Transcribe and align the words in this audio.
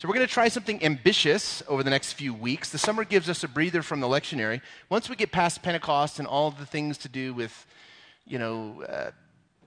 So, 0.00 0.08
we're 0.08 0.14
going 0.14 0.26
to 0.26 0.32
try 0.32 0.48
something 0.48 0.82
ambitious 0.82 1.62
over 1.68 1.82
the 1.82 1.90
next 1.90 2.14
few 2.14 2.32
weeks. 2.32 2.70
The 2.70 2.78
summer 2.78 3.04
gives 3.04 3.28
us 3.28 3.44
a 3.44 3.48
breather 3.48 3.82
from 3.82 4.00
the 4.00 4.06
lectionary. 4.06 4.62
Once 4.88 5.10
we 5.10 5.14
get 5.14 5.30
past 5.30 5.62
Pentecost 5.62 6.18
and 6.18 6.26
all 6.26 6.50
the 6.50 6.64
things 6.64 6.96
to 6.96 7.08
do 7.10 7.34
with, 7.34 7.66
you 8.26 8.38
know, 8.38 8.82
uh, 8.88 9.10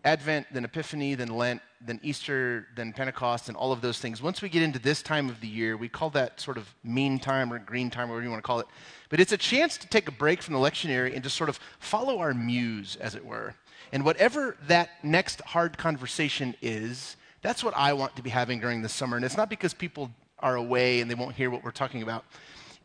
Advent, 0.04 0.48
then 0.52 0.66
Epiphany, 0.66 1.14
then 1.14 1.28
Lent, 1.28 1.62
then 1.86 2.00
Easter, 2.02 2.66
then 2.76 2.94
Pentecost, 2.94 3.48
and 3.48 3.56
all 3.56 3.72
of 3.72 3.82
those 3.82 4.00
things. 4.00 4.24
Once 4.24 4.42
we 4.42 4.50
get 4.50 4.64
into 4.64 4.80
this 4.80 5.04
time 5.04 5.30
of 5.30 5.40
the 5.40 5.48
year, 5.48 5.78
we 5.78 5.88
call 5.88 6.10
that 6.10 6.42
sort 6.42 6.58
of 6.58 6.74
mean 6.84 7.20
time 7.20 7.54
or 7.54 7.60
green 7.60 7.92
time, 7.92 8.10
whatever 8.10 8.24
you 8.24 8.32
want 8.32 8.42
to 8.42 8.48
call 8.48 8.60
it. 8.60 8.66
But 9.10 9.20
it's 9.20 9.34
a 9.34 9.38
chance 9.38 9.78
to 9.78 9.88
take 9.88 10.08
a 10.08 10.12
break 10.12 10.42
from 10.42 10.56
the 10.56 10.60
lectionary 10.60 11.14
and 11.14 11.22
just 11.24 11.38
sort 11.38 11.50
of 11.52 11.60
follow 11.78 12.18
our 12.18 12.34
muse, 12.34 12.96
as 12.96 13.14
it 13.14 13.24
were. 13.24 13.54
And 13.92 14.04
whatever 14.04 14.58
that 14.66 14.90
next 15.04 15.42
hard 15.42 15.78
conversation 15.78 16.56
is, 16.60 17.18
that's 17.44 17.64
what 17.64 17.76
I 17.78 17.94
want 17.94 18.16
to 18.16 18.24
be 18.24 18.32
having 18.32 18.60
during 18.60 18.82
the 18.82 18.90
summer. 18.90 19.16
And 19.16 19.24
it's 19.24 19.38
not 19.38 19.48
because 19.48 19.76
people 19.76 20.10
are 20.40 20.56
away 20.56 21.02
and 21.02 21.10
they 21.10 21.16
won't 21.16 21.36
hear 21.36 21.50
what 21.50 21.64
we're 21.64 21.72
talking 21.72 22.02
about. 22.02 22.26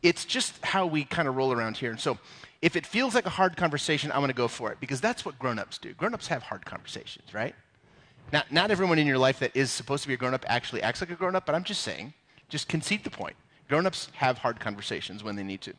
It's 0.01 0.25
just 0.25 0.63
how 0.63 0.85
we 0.85 1.03
kind 1.03 1.27
of 1.27 1.35
roll 1.35 1.51
around 1.51 1.77
here. 1.77 1.91
And 1.91 1.99
so 1.99 2.17
if 2.61 2.75
it 2.75 2.85
feels 2.85 3.15
like 3.15 3.25
a 3.25 3.31
hard 3.31 3.57
conversation, 3.57 4.11
I'm 4.11 4.19
going 4.19 4.29
to 4.29 4.33
go 4.33 4.47
for 4.47 4.71
it 4.71 4.79
because 4.79 5.01
that's 5.01 5.25
what 5.25 5.37
grown-ups 5.39 5.77
do. 5.77 5.93
Grown-ups 5.93 6.27
have 6.27 6.43
hard 6.43 6.65
conversations, 6.65 7.33
right? 7.33 7.55
Now, 8.31 8.43
not 8.51 8.71
everyone 8.71 8.99
in 8.99 9.07
your 9.07 9.17
life 9.17 9.39
that 9.39 9.55
is 9.55 9.71
supposed 9.71 10.03
to 10.03 10.07
be 10.07 10.13
a 10.13 10.17
grown-up 10.17 10.45
actually 10.47 10.81
acts 10.81 11.01
like 11.01 11.09
a 11.09 11.15
grown-up, 11.15 11.45
but 11.45 11.55
I'm 11.55 11.63
just 11.63 11.81
saying, 11.81 12.13
just 12.47 12.67
concede 12.67 13.03
the 13.03 13.09
point. 13.09 13.35
Grown-ups 13.67 14.09
have 14.13 14.39
hard 14.39 14.59
conversations 14.59 15.23
when 15.23 15.35
they 15.35 15.43
need 15.43 15.61
to. 15.61 15.73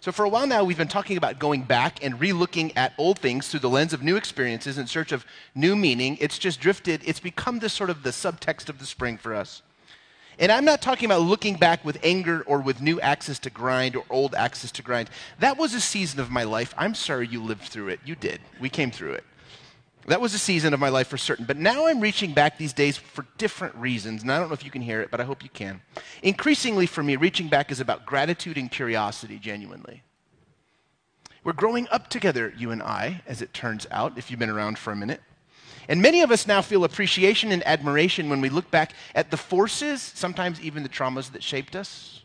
So, 0.00 0.12
for 0.12 0.24
a 0.24 0.28
while 0.28 0.46
now, 0.46 0.64
we've 0.64 0.78
been 0.78 0.88
talking 0.88 1.16
about 1.16 1.38
going 1.38 1.62
back 1.62 2.04
and 2.04 2.18
relooking 2.18 2.72
at 2.76 2.92
old 2.98 3.18
things 3.18 3.48
through 3.48 3.60
the 3.60 3.68
lens 3.68 3.92
of 3.92 4.02
new 4.02 4.16
experiences 4.16 4.78
in 4.78 4.86
search 4.86 5.12
of 5.12 5.24
new 5.54 5.76
meaning. 5.76 6.16
It's 6.20 6.38
just 6.38 6.60
drifted, 6.60 7.02
it's 7.04 7.20
become 7.20 7.58
this 7.58 7.72
sort 7.72 7.90
of 7.90 8.02
the 8.02 8.10
subtext 8.10 8.68
of 8.68 8.78
the 8.78 8.86
spring 8.86 9.16
for 9.16 9.34
us. 9.34 9.62
And 10.40 10.50
I'm 10.50 10.64
not 10.64 10.80
talking 10.80 11.04
about 11.04 11.20
looking 11.20 11.56
back 11.56 11.84
with 11.84 11.98
anger 12.02 12.42
or 12.46 12.60
with 12.60 12.80
new 12.80 12.98
access 13.00 13.38
to 13.40 13.50
grind 13.50 13.94
or 13.94 14.04
old 14.08 14.34
access 14.34 14.72
to 14.72 14.82
grind. 14.82 15.10
That 15.38 15.58
was 15.58 15.74
a 15.74 15.80
season 15.80 16.18
of 16.18 16.30
my 16.30 16.44
life. 16.44 16.74
I'm 16.78 16.94
sorry 16.94 17.28
you 17.28 17.42
lived 17.42 17.64
through 17.64 17.88
it. 17.88 18.00
You 18.06 18.16
did. 18.16 18.40
We 18.58 18.70
came 18.70 18.90
through 18.90 19.12
it. 19.12 19.24
That 20.06 20.22
was 20.22 20.32
a 20.32 20.38
season 20.38 20.72
of 20.72 20.80
my 20.80 20.88
life 20.88 21.08
for 21.08 21.18
certain. 21.18 21.44
But 21.44 21.58
now 21.58 21.86
I'm 21.86 22.00
reaching 22.00 22.32
back 22.32 22.56
these 22.56 22.72
days 22.72 22.96
for 22.96 23.26
different 23.36 23.74
reasons. 23.74 24.22
And 24.22 24.32
I 24.32 24.38
don't 24.38 24.48
know 24.48 24.54
if 24.54 24.64
you 24.64 24.70
can 24.70 24.80
hear 24.80 25.02
it, 25.02 25.10
but 25.10 25.20
I 25.20 25.24
hope 25.24 25.44
you 25.44 25.50
can. 25.50 25.82
Increasingly 26.22 26.86
for 26.86 27.02
me, 27.02 27.16
reaching 27.16 27.48
back 27.48 27.70
is 27.70 27.78
about 27.78 28.06
gratitude 28.06 28.56
and 28.56 28.70
curiosity, 28.70 29.38
genuinely. 29.38 30.02
We're 31.44 31.52
growing 31.52 31.86
up 31.90 32.08
together, 32.08 32.52
you 32.56 32.70
and 32.70 32.82
I, 32.82 33.20
as 33.26 33.42
it 33.42 33.52
turns 33.52 33.86
out, 33.90 34.16
if 34.16 34.30
you've 34.30 34.40
been 34.40 34.48
around 34.48 34.78
for 34.78 34.90
a 34.90 34.96
minute. 34.96 35.20
And 35.90 36.00
many 36.00 36.22
of 36.22 36.30
us 36.30 36.46
now 36.46 36.62
feel 36.62 36.84
appreciation 36.84 37.50
and 37.50 37.66
admiration 37.66 38.30
when 38.30 38.40
we 38.40 38.48
look 38.48 38.70
back 38.70 38.92
at 39.12 39.32
the 39.32 39.36
forces, 39.36 40.00
sometimes 40.00 40.60
even 40.60 40.84
the 40.84 40.88
traumas 40.88 41.32
that 41.32 41.42
shaped 41.42 41.74
us. 41.74 42.22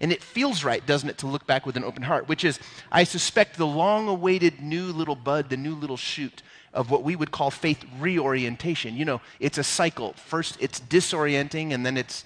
And 0.00 0.10
it 0.10 0.22
feels 0.22 0.64
right, 0.64 0.84
doesn't 0.86 1.10
it, 1.10 1.18
to 1.18 1.26
look 1.26 1.46
back 1.46 1.66
with 1.66 1.76
an 1.76 1.84
open 1.84 2.04
heart, 2.04 2.26
which 2.26 2.44
is, 2.44 2.58
I 2.90 3.04
suspect, 3.04 3.58
the 3.58 3.66
long 3.66 4.08
awaited 4.08 4.62
new 4.62 4.86
little 4.86 5.14
bud, 5.14 5.50
the 5.50 5.58
new 5.58 5.74
little 5.74 5.98
shoot 5.98 6.42
of 6.72 6.90
what 6.90 7.02
we 7.02 7.16
would 7.16 7.32
call 7.32 7.50
faith 7.50 7.84
reorientation. 7.98 8.96
You 8.96 9.04
know, 9.04 9.20
it's 9.40 9.58
a 9.58 9.64
cycle. 9.64 10.14
First, 10.14 10.56
it's 10.58 10.80
disorienting, 10.80 11.74
and 11.74 11.84
then 11.84 11.98
it's 11.98 12.24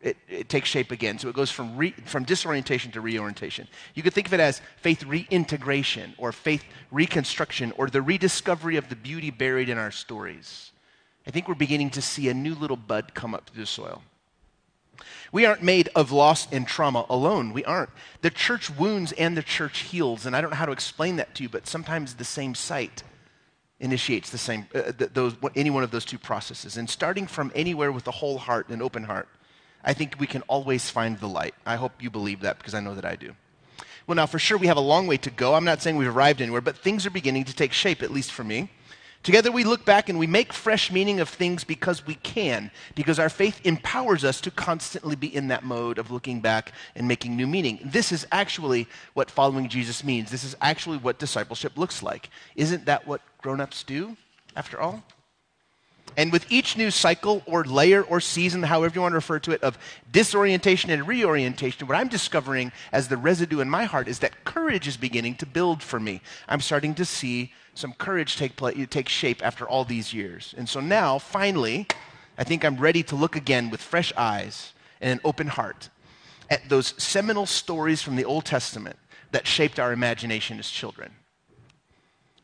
it, 0.00 0.16
it, 0.28 0.48
takes 0.48 0.68
shape 0.68 0.90
again. 0.90 1.18
So 1.18 1.28
it 1.28 1.34
goes 1.34 1.50
from, 1.50 1.76
re, 1.76 1.92
from 2.06 2.24
disorientation 2.24 2.92
to 2.92 3.00
reorientation. 3.00 3.68
You 3.94 4.02
could 4.02 4.14
think 4.14 4.26
of 4.26 4.34
it 4.34 4.40
as 4.40 4.60
faith 4.76 5.04
reintegration 5.04 6.14
or 6.18 6.32
faith 6.32 6.64
reconstruction 6.90 7.72
or 7.76 7.88
the 7.88 8.02
rediscovery 8.02 8.76
of 8.76 8.88
the 8.88 8.96
beauty 8.96 9.30
buried 9.30 9.68
in 9.68 9.78
our 9.78 9.90
stories. 9.90 10.72
I 11.26 11.30
think 11.30 11.48
we're 11.48 11.54
beginning 11.54 11.90
to 11.90 12.02
see 12.02 12.28
a 12.28 12.34
new 12.34 12.54
little 12.54 12.76
bud 12.76 13.14
come 13.14 13.34
up 13.34 13.50
through 13.50 13.62
the 13.62 13.66
soil. 13.66 14.02
We 15.32 15.46
aren't 15.46 15.62
made 15.62 15.88
of 15.94 16.12
loss 16.12 16.46
and 16.52 16.66
trauma 16.66 17.06
alone. 17.08 17.52
We 17.52 17.64
aren't. 17.64 17.90
The 18.20 18.30
church 18.30 18.70
wounds 18.70 19.12
and 19.12 19.36
the 19.36 19.42
church 19.42 19.80
heals. 19.80 20.26
And 20.26 20.36
I 20.36 20.40
don't 20.40 20.50
know 20.50 20.56
how 20.56 20.66
to 20.66 20.72
explain 20.72 21.16
that 21.16 21.34
to 21.36 21.42
you, 21.42 21.48
but 21.48 21.66
sometimes 21.66 22.14
the 22.14 22.24
same 22.24 22.54
site 22.54 23.02
initiates 23.80 24.30
the 24.30 24.38
same, 24.38 24.66
uh, 24.74 24.92
those, 25.12 25.34
any 25.56 25.70
one 25.70 25.82
of 25.82 25.90
those 25.90 26.04
two 26.04 26.18
processes. 26.18 26.76
And 26.76 26.88
starting 26.88 27.26
from 27.26 27.50
anywhere 27.54 27.90
with 27.90 28.06
a 28.06 28.12
whole 28.12 28.38
heart 28.38 28.66
and 28.68 28.76
an 28.76 28.82
open 28.82 29.04
heart, 29.04 29.28
I 29.84 29.92
think 29.92 30.16
we 30.18 30.26
can 30.26 30.42
always 30.42 30.90
find 30.90 31.18
the 31.18 31.28
light. 31.28 31.54
I 31.66 31.76
hope 31.76 32.02
you 32.02 32.10
believe 32.10 32.40
that 32.40 32.58
because 32.58 32.74
I 32.74 32.80
know 32.80 32.94
that 32.94 33.04
I 33.04 33.16
do. 33.16 33.34
Well, 34.06 34.16
now, 34.16 34.26
for 34.26 34.38
sure, 34.38 34.58
we 34.58 34.66
have 34.66 34.76
a 34.76 34.80
long 34.80 35.06
way 35.06 35.16
to 35.18 35.30
go. 35.30 35.54
I'm 35.54 35.64
not 35.64 35.80
saying 35.80 35.96
we've 35.96 36.14
arrived 36.14 36.40
anywhere, 36.40 36.60
but 36.60 36.76
things 36.76 37.06
are 37.06 37.10
beginning 37.10 37.44
to 37.44 37.54
take 37.54 37.72
shape, 37.72 38.02
at 38.02 38.10
least 38.10 38.32
for 38.32 38.44
me. 38.44 38.68
Together, 39.22 39.52
we 39.52 39.62
look 39.62 39.84
back 39.84 40.08
and 40.08 40.18
we 40.18 40.26
make 40.26 40.52
fresh 40.52 40.90
meaning 40.90 41.20
of 41.20 41.28
things 41.28 41.62
because 41.62 42.04
we 42.04 42.16
can, 42.16 42.72
because 42.96 43.20
our 43.20 43.28
faith 43.28 43.60
empowers 43.64 44.24
us 44.24 44.40
to 44.40 44.50
constantly 44.50 45.14
be 45.14 45.32
in 45.32 45.46
that 45.48 45.62
mode 45.62 45.98
of 45.98 46.10
looking 46.10 46.40
back 46.40 46.72
and 46.96 47.06
making 47.06 47.36
new 47.36 47.46
meaning. 47.46 47.78
This 47.84 48.10
is 48.10 48.26
actually 48.32 48.88
what 49.14 49.30
following 49.30 49.68
Jesus 49.68 50.02
means. 50.02 50.32
This 50.32 50.42
is 50.42 50.56
actually 50.60 50.98
what 50.98 51.20
discipleship 51.20 51.78
looks 51.78 52.02
like. 52.02 52.30
Isn't 52.56 52.86
that 52.86 53.06
what 53.06 53.20
grown 53.38 53.60
ups 53.60 53.84
do, 53.84 54.16
after 54.56 54.80
all? 54.80 55.04
And 56.16 56.32
with 56.32 56.50
each 56.50 56.76
new 56.76 56.90
cycle 56.90 57.42
or 57.46 57.64
layer 57.64 58.02
or 58.02 58.20
season, 58.20 58.62
however 58.62 58.94
you 58.94 59.00
want 59.00 59.12
to 59.12 59.16
refer 59.16 59.38
to 59.40 59.52
it, 59.52 59.62
of 59.62 59.78
disorientation 60.10 60.90
and 60.90 61.06
reorientation, 61.06 61.86
what 61.86 61.96
I'm 61.96 62.08
discovering 62.08 62.72
as 62.92 63.08
the 63.08 63.16
residue 63.16 63.60
in 63.60 63.70
my 63.70 63.84
heart 63.84 64.08
is 64.08 64.18
that 64.20 64.44
courage 64.44 64.86
is 64.86 64.96
beginning 64.96 65.36
to 65.36 65.46
build 65.46 65.82
for 65.82 65.98
me. 65.98 66.20
I'm 66.48 66.60
starting 66.60 66.94
to 66.96 67.04
see 67.04 67.52
some 67.74 67.92
courage 67.94 68.36
take, 68.36 68.56
play, 68.56 68.86
take 68.86 69.08
shape 69.08 69.44
after 69.44 69.66
all 69.68 69.84
these 69.84 70.12
years. 70.12 70.54
And 70.56 70.68
so 70.68 70.80
now, 70.80 71.18
finally, 71.18 71.86
I 72.36 72.44
think 72.44 72.64
I'm 72.64 72.76
ready 72.76 73.02
to 73.04 73.16
look 73.16 73.36
again 73.36 73.70
with 73.70 73.80
fresh 73.80 74.12
eyes 74.16 74.72
and 75.00 75.12
an 75.12 75.20
open 75.24 75.48
heart 75.48 75.88
at 76.50 76.68
those 76.68 76.94
seminal 77.02 77.46
stories 77.46 78.02
from 78.02 78.16
the 78.16 78.24
Old 78.24 78.44
Testament 78.44 78.96
that 79.30 79.46
shaped 79.46 79.78
our 79.78 79.92
imagination 79.92 80.58
as 80.58 80.68
children. 80.68 81.12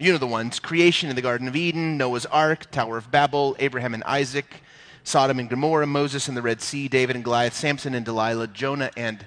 You 0.00 0.12
know 0.12 0.18
the 0.18 0.28
ones 0.28 0.60
creation 0.60 1.10
in 1.10 1.16
the 1.16 1.22
Garden 1.22 1.48
of 1.48 1.56
Eden, 1.56 1.96
Noah's 1.96 2.24
Ark, 2.26 2.70
Tower 2.70 2.98
of 2.98 3.10
Babel, 3.10 3.56
Abraham 3.58 3.94
and 3.94 4.04
Isaac, 4.04 4.62
Sodom 5.02 5.40
and 5.40 5.50
Gomorrah, 5.50 5.88
Moses 5.88 6.28
and 6.28 6.36
the 6.36 6.42
Red 6.42 6.62
Sea, 6.62 6.86
David 6.86 7.16
and 7.16 7.24
Goliath, 7.24 7.54
Samson 7.54 7.94
and 7.94 8.04
Delilah, 8.04 8.46
Jonah 8.46 8.92
and 8.96 9.26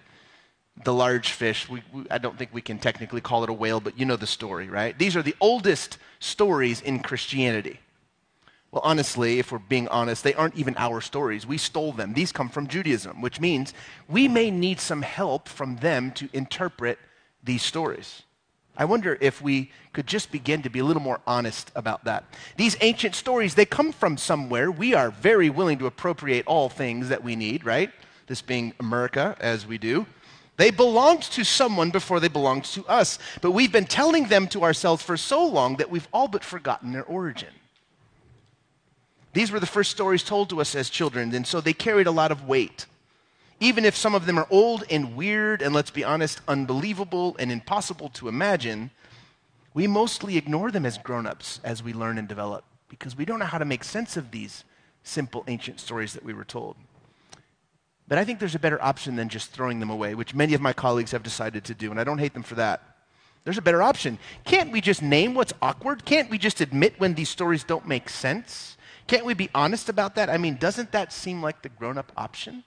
the 0.86 0.94
large 0.94 1.32
fish. 1.32 1.68
We, 1.68 1.84
we, 1.92 2.06
I 2.10 2.20
don't 2.20 2.38
think 2.38 2.52
we 2.54 2.62
can 2.62 2.80
technically 2.80 3.20
call 3.20 3.44
it 3.44 3.50
a 3.50 3.54
whale, 3.54 3.82
but 3.82 4.00
you 4.00 4.06
know 4.06 4.16
the 4.16 4.26
story, 4.26 4.70
right? 4.70 4.98
These 4.98 5.18
are 5.18 5.22
the 5.22 5.36
oldest 5.42 5.98
stories 6.20 6.80
in 6.80 7.00
Christianity. 7.00 7.82
Well, 8.72 8.82
honestly, 8.86 9.40
if 9.40 9.52
we're 9.52 9.60
being 9.60 9.90
honest, 9.90 10.24
they 10.24 10.36
aren't 10.36 10.56
even 10.56 10.76
our 10.78 11.02
stories. 11.02 11.46
We 11.46 11.58
stole 11.58 11.92
them. 11.92 12.14
These 12.14 12.32
come 12.32 12.48
from 12.48 12.68
Judaism, 12.68 13.20
which 13.20 13.42
means 13.42 13.74
we 14.08 14.30
may 14.30 14.50
need 14.50 14.80
some 14.80 15.02
help 15.02 15.50
from 15.50 15.76
them 15.78 16.12
to 16.12 16.30
interpret 16.32 16.98
these 17.44 17.64
stories. 17.64 18.24
I 18.78 18.86
wonder 18.86 19.18
if 19.20 19.42
we 19.42 19.72
could 19.94 20.08
just 20.08 20.32
begin 20.32 20.62
to 20.62 20.70
be 20.70 20.80
a 20.80 20.86
little 20.86 21.02
more 21.02 21.20
honest 21.28 21.72
about 21.76 22.06
that. 22.06 22.24
These 22.56 22.78
ancient 22.82 23.16
stories, 23.16 23.56
they 23.56 23.66
come 23.66 23.92
from 23.92 24.18
somewhere. 24.18 24.72
We 24.72 24.94
are 24.94 25.12
very 25.12 25.50
willing 25.50 25.78
to 25.80 25.88
appropriate 25.88 26.48
all 26.48 26.70
things 26.70 27.10
that 27.10 27.24
we 27.24 27.36
need, 27.36 27.66
right? 27.66 27.92
This 28.28 28.42
being 28.42 28.74
America, 28.80 29.36
as 29.40 29.68
we 29.68 29.78
do. 29.78 30.06
They 30.58 30.72
belonged 30.72 31.24
to 31.24 31.44
someone 31.44 31.90
before 31.90 32.20
they 32.20 32.28
belonged 32.28 32.66
to 32.66 32.86
us, 32.86 33.20
but 33.42 33.52
we've 33.52 33.72
been 33.72 33.86
telling 33.86 34.26
them 34.26 34.48
to 34.50 34.64
ourselves 34.64 35.02
for 35.02 35.18
so 35.18 35.46
long 35.46 35.78
that 35.78 35.90
we've 35.90 36.08
all 36.14 36.28
but 36.28 36.44
forgotten 36.44 36.92
their 36.92 37.04
origin. 37.04 37.50
These 39.34 39.52
were 39.52 39.60
the 39.60 39.66
first 39.66 39.92
stories 39.92 40.24
told 40.24 40.50
to 40.50 40.62
us 40.62 40.76
as 40.76 40.90
children, 40.90 41.34
and 41.34 41.48
so 41.48 41.62
they 41.62 41.74
carried 41.74 42.08
a 42.08 42.12
lot 42.12 42.32
of 42.32 42.48
weight 42.48 42.86
even 43.62 43.86
if 43.86 43.96
some 43.96 44.16
of 44.16 44.26
them 44.26 44.40
are 44.40 44.48
old 44.50 44.84
and 44.90 45.16
weird 45.16 45.62
and, 45.62 45.74
let's 45.74 45.92
be 45.92 46.04
honest, 46.04 46.42
unbelievable 46.48 47.36
and 47.38 47.52
impossible 47.52 48.10
to 48.10 48.28
imagine, 48.28 48.90
we 49.76 49.86
mostly 49.86 50.36
ignore 50.36 50.72
them 50.72 50.86
as 50.86 50.98
grown 50.98 51.28
ups 51.28 51.62
as 51.64 51.84
we 51.84 51.94
learn 51.94 52.18
and 52.18 52.28
develop 52.28 52.66
because 52.90 53.16
we 53.16 53.24
don't 53.24 53.40
know 53.40 53.46
how 53.46 53.60
to 53.60 53.64
make 53.64 53.84
sense 53.84 54.18
of 54.18 54.32
these 54.32 54.64
simple 55.04 55.44
ancient 55.48 55.80
stories 55.80 56.14
that 56.14 56.26
we 56.26 56.34
were 56.34 56.44
told. 56.44 56.76
But 58.08 58.18
I 58.18 58.26
think 58.26 58.40
there's 58.40 58.56
a 58.56 58.60
better 58.60 58.82
option 58.84 59.16
than 59.16 59.30
just 59.30 59.52
throwing 59.52 59.80
them 59.80 59.92
away, 59.92 60.16
which 60.16 60.34
many 60.34 60.56
of 60.56 60.60
my 60.60 60.74
colleagues 60.74 61.12
have 61.12 61.24
decided 61.24 61.64
to 61.66 61.76
do, 61.76 61.92
and 61.92 62.00
I 62.00 62.04
don't 62.04 62.18
hate 62.18 62.34
them 62.34 62.44
for 62.44 62.56
that. 62.56 62.82
There's 63.44 63.60
a 63.60 63.62
better 63.62 63.84
option. 63.84 64.18
Can't 64.44 64.72
we 64.72 64.82
just 64.82 65.04
name 65.04 65.36
what's 65.36 65.54
awkward? 65.62 66.04
Can't 66.04 66.32
we 66.32 66.40
just 66.40 66.62
admit 66.62 66.96
when 66.98 67.14
these 67.14 67.30
stories 67.30 67.64
don't 67.64 67.88
make 67.88 68.10
sense? 68.10 68.76
Can't 69.06 69.26
we 69.26 69.36
be 69.36 69.50
honest 69.54 69.88
about 69.88 70.16
that? 70.16 70.30
I 70.30 70.38
mean, 70.38 70.58
doesn't 70.58 70.92
that 70.92 71.14
seem 71.14 71.44
like 71.44 71.62
the 71.62 71.70
grown 71.70 71.98
up 71.98 72.12
option? 72.18 72.64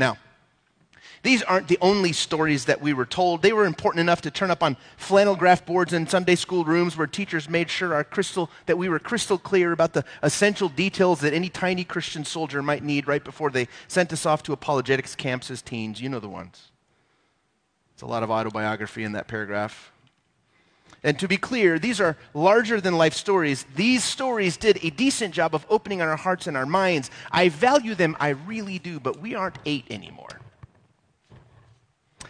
Now, 0.00 0.16
these 1.22 1.42
aren't 1.42 1.68
the 1.68 1.76
only 1.82 2.14
stories 2.14 2.64
that 2.64 2.80
we 2.80 2.94
were 2.94 3.04
told. 3.04 3.42
They 3.42 3.52
were 3.52 3.66
important 3.66 4.00
enough 4.00 4.22
to 4.22 4.30
turn 4.30 4.50
up 4.50 4.62
on 4.62 4.78
flannel 4.96 5.36
graph 5.36 5.66
boards 5.66 5.92
in 5.92 6.06
Sunday 6.06 6.36
school 6.36 6.64
rooms 6.64 6.96
where 6.96 7.06
teachers 7.06 7.50
made 7.50 7.68
sure 7.68 7.92
our 7.92 8.02
crystal, 8.02 8.50
that 8.64 8.78
we 8.78 8.88
were 8.88 8.98
crystal 8.98 9.36
clear 9.36 9.72
about 9.72 9.92
the 9.92 10.02
essential 10.22 10.70
details 10.70 11.20
that 11.20 11.34
any 11.34 11.50
tiny 11.50 11.84
Christian 11.84 12.24
soldier 12.24 12.62
might 12.62 12.82
need 12.82 13.06
right 13.06 13.22
before 13.22 13.50
they 13.50 13.68
sent 13.88 14.10
us 14.14 14.24
off 14.24 14.42
to 14.44 14.54
apologetics 14.54 15.14
camps 15.14 15.50
as 15.50 15.60
teens. 15.60 16.00
You 16.00 16.08
know 16.08 16.20
the 16.20 16.28
ones. 16.30 16.70
It's 17.92 18.02
a 18.02 18.06
lot 18.06 18.22
of 18.22 18.30
autobiography 18.30 19.04
in 19.04 19.12
that 19.12 19.28
paragraph. 19.28 19.92
And 21.02 21.18
to 21.18 21.28
be 21.28 21.36
clear, 21.36 21.78
these 21.78 22.00
are 22.00 22.16
larger 22.34 22.80
than 22.80 22.98
life 22.98 23.14
stories. 23.14 23.64
These 23.74 24.04
stories 24.04 24.56
did 24.56 24.84
a 24.84 24.90
decent 24.90 25.34
job 25.34 25.54
of 25.54 25.64
opening 25.70 26.02
our 26.02 26.16
hearts 26.16 26.46
and 26.46 26.56
our 26.56 26.66
minds. 26.66 27.10
I 27.32 27.48
value 27.48 27.94
them, 27.94 28.16
I 28.20 28.30
really 28.30 28.78
do, 28.78 29.00
but 29.00 29.20
we 29.20 29.34
aren't 29.34 29.58
eight 29.64 29.86
anymore. 29.90 30.28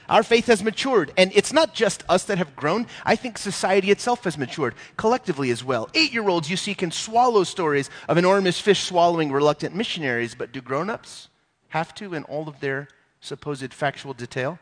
Our 0.08 0.24
faith 0.24 0.46
has 0.46 0.62
matured, 0.64 1.12
and 1.16 1.30
it's 1.36 1.52
not 1.52 1.72
just 1.72 2.02
us 2.08 2.24
that 2.24 2.38
have 2.38 2.56
grown. 2.56 2.88
I 3.06 3.14
think 3.14 3.38
society 3.38 3.92
itself 3.92 4.24
has 4.24 4.36
matured 4.36 4.74
collectively 4.96 5.50
as 5.52 5.62
well. 5.62 5.88
Eight 5.94 6.12
year 6.12 6.28
olds, 6.28 6.50
you 6.50 6.56
see, 6.56 6.74
can 6.74 6.90
swallow 6.90 7.44
stories 7.44 7.90
of 8.08 8.18
enormous 8.18 8.58
fish 8.58 8.82
swallowing 8.82 9.30
reluctant 9.30 9.74
missionaries, 9.74 10.34
but 10.34 10.50
do 10.50 10.60
grown 10.60 10.90
ups 10.90 11.28
have 11.68 11.94
to 11.94 12.12
in 12.12 12.24
all 12.24 12.48
of 12.48 12.58
their 12.58 12.88
supposed 13.20 13.72
factual 13.72 14.12
detail? 14.12 14.58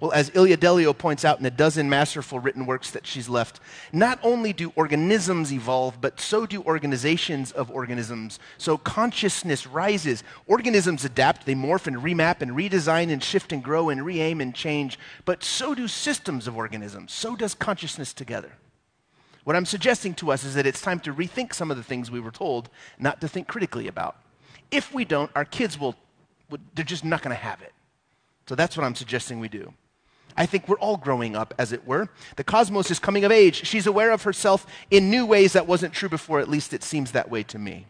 Well, 0.00 0.12
as 0.12 0.30
Ilia 0.34 0.56
Delio 0.56 0.96
points 0.96 1.24
out 1.24 1.40
in 1.40 1.46
a 1.46 1.50
dozen 1.50 1.88
masterful 1.88 2.38
written 2.38 2.66
works 2.66 2.90
that 2.90 3.06
she's 3.06 3.28
left, 3.28 3.60
not 3.92 4.18
only 4.22 4.52
do 4.52 4.72
organisms 4.76 5.52
evolve, 5.52 6.00
but 6.00 6.20
so 6.20 6.46
do 6.46 6.62
organizations 6.62 7.52
of 7.52 7.70
organisms. 7.70 8.38
So 8.58 8.76
consciousness 8.76 9.66
rises. 9.66 10.22
Organisms 10.46 11.04
adapt, 11.04 11.46
they 11.46 11.54
morph 11.54 11.86
and 11.86 11.96
remap 11.96 12.42
and 12.42 12.52
redesign 12.52 13.10
and 13.10 13.22
shift 13.22 13.52
and 13.52 13.62
grow 13.62 13.88
and 13.88 14.04
re 14.04 14.20
aim 14.20 14.40
and 14.40 14.54
change. 14.54 14.98
But 15.24 15.42
so 15.42 15.74
do 15.74 15.88
systems 15.88 16.46
of 16.46 16.56
organisms. 16.56 17.12
So 17.12 17.36
does 17.36 17.54
consciousness 17.54 18.12
together. 18.12 18.52
What 19.44 19.56
I'm 19.56 19.66
suggesting 19.66 20.14
to 20.14 20.32
us 20.32 20.42
is 20.42 20.54
that 20.54 20.66
it's 20.66 20.80
time 20.80 21.00
to 21.00 21.12
rethink 21.12 21.54
some 21.54 21.70
of 21.70 21.76
the 21.76 21.82
things 21.82 22.10
we 22.10 22.20
were 22.20 22.30
told 22.30 22.70
not 22.98 23.20
to 23.20 23.28
think 23.28 23.46
critically 23.46 23.88
about. 23.88 24.16
If 24.70 24.92
we 24.92 25.04
don't, 25.04 25.30
our 25.36 25.44
kids 25.44 25.78
will, 25.78 25.94
they're 26.74 26.84
just 26.84 27.04
not 27.04 27.22
going 27.22 27.36
to 27.36 27.42
have 27.42 27.60
it. 27.62 27.72
So 28.48 28.54
that's 28.54 28.76
what 28.76 28.84
I'm 28.84 28.94
suggesting 28.94 29.40
we 29.40 29.48
do. 29.48 29.72
I 30.36 30.46
think 30.46 30.68
we're 30.68 30.78
all 30.78 30.96
growing 30.96 31.36
up, 31.36 31.54
as 31.58 31.72
it 31.72 31.86
were. 31.86 32.08
The 32.36 32.44
cosmos 32.44 32.90
is 32.90 32.98
coming 32.98 33.24
of 33.24 33.30
age. 33.30 33.66
She's 33.66 33.86
aware 33.86 34.10
of 34.10 34.24
herself 34.24 34.66
in 34.90 35.10
new 35.10 35.24
ways 35.24 35.52
that 35.52 35.66
wasn't 35.66 35.94
true 35.94 36.08
before, 36.08 36.40
at 36.40 36.48
least 36.48 36.72
it 36.72 36.82
seems 36.82 37.12
that 37.12 37.30
way 37.30 37.44
to 37.44 37.58
me. 37.58 37.86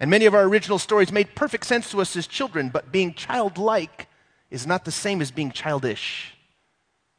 And 0.00 0.10
many 0.10 0.26
of 0.26 0.34
our 0.34 0.42
original 0.42 0.78
stories 0.78 1.12
made 1.12 1.34
perfect 1.34 1.64
sense 1.66 1.90
to 1.90 2.00
us 2.00 2.16
as 2.16 2.26
children, 2.26 2.68
but 2.68 2.92
being 2.92 3.14
childlike 3.14 4.08
is 4.50 4.66
not 4.66 4.84
the 4.84 4.92
same 4.92 5.22
as 5.22 5.30
being 5.30 5.52
childish. 5.52 6.34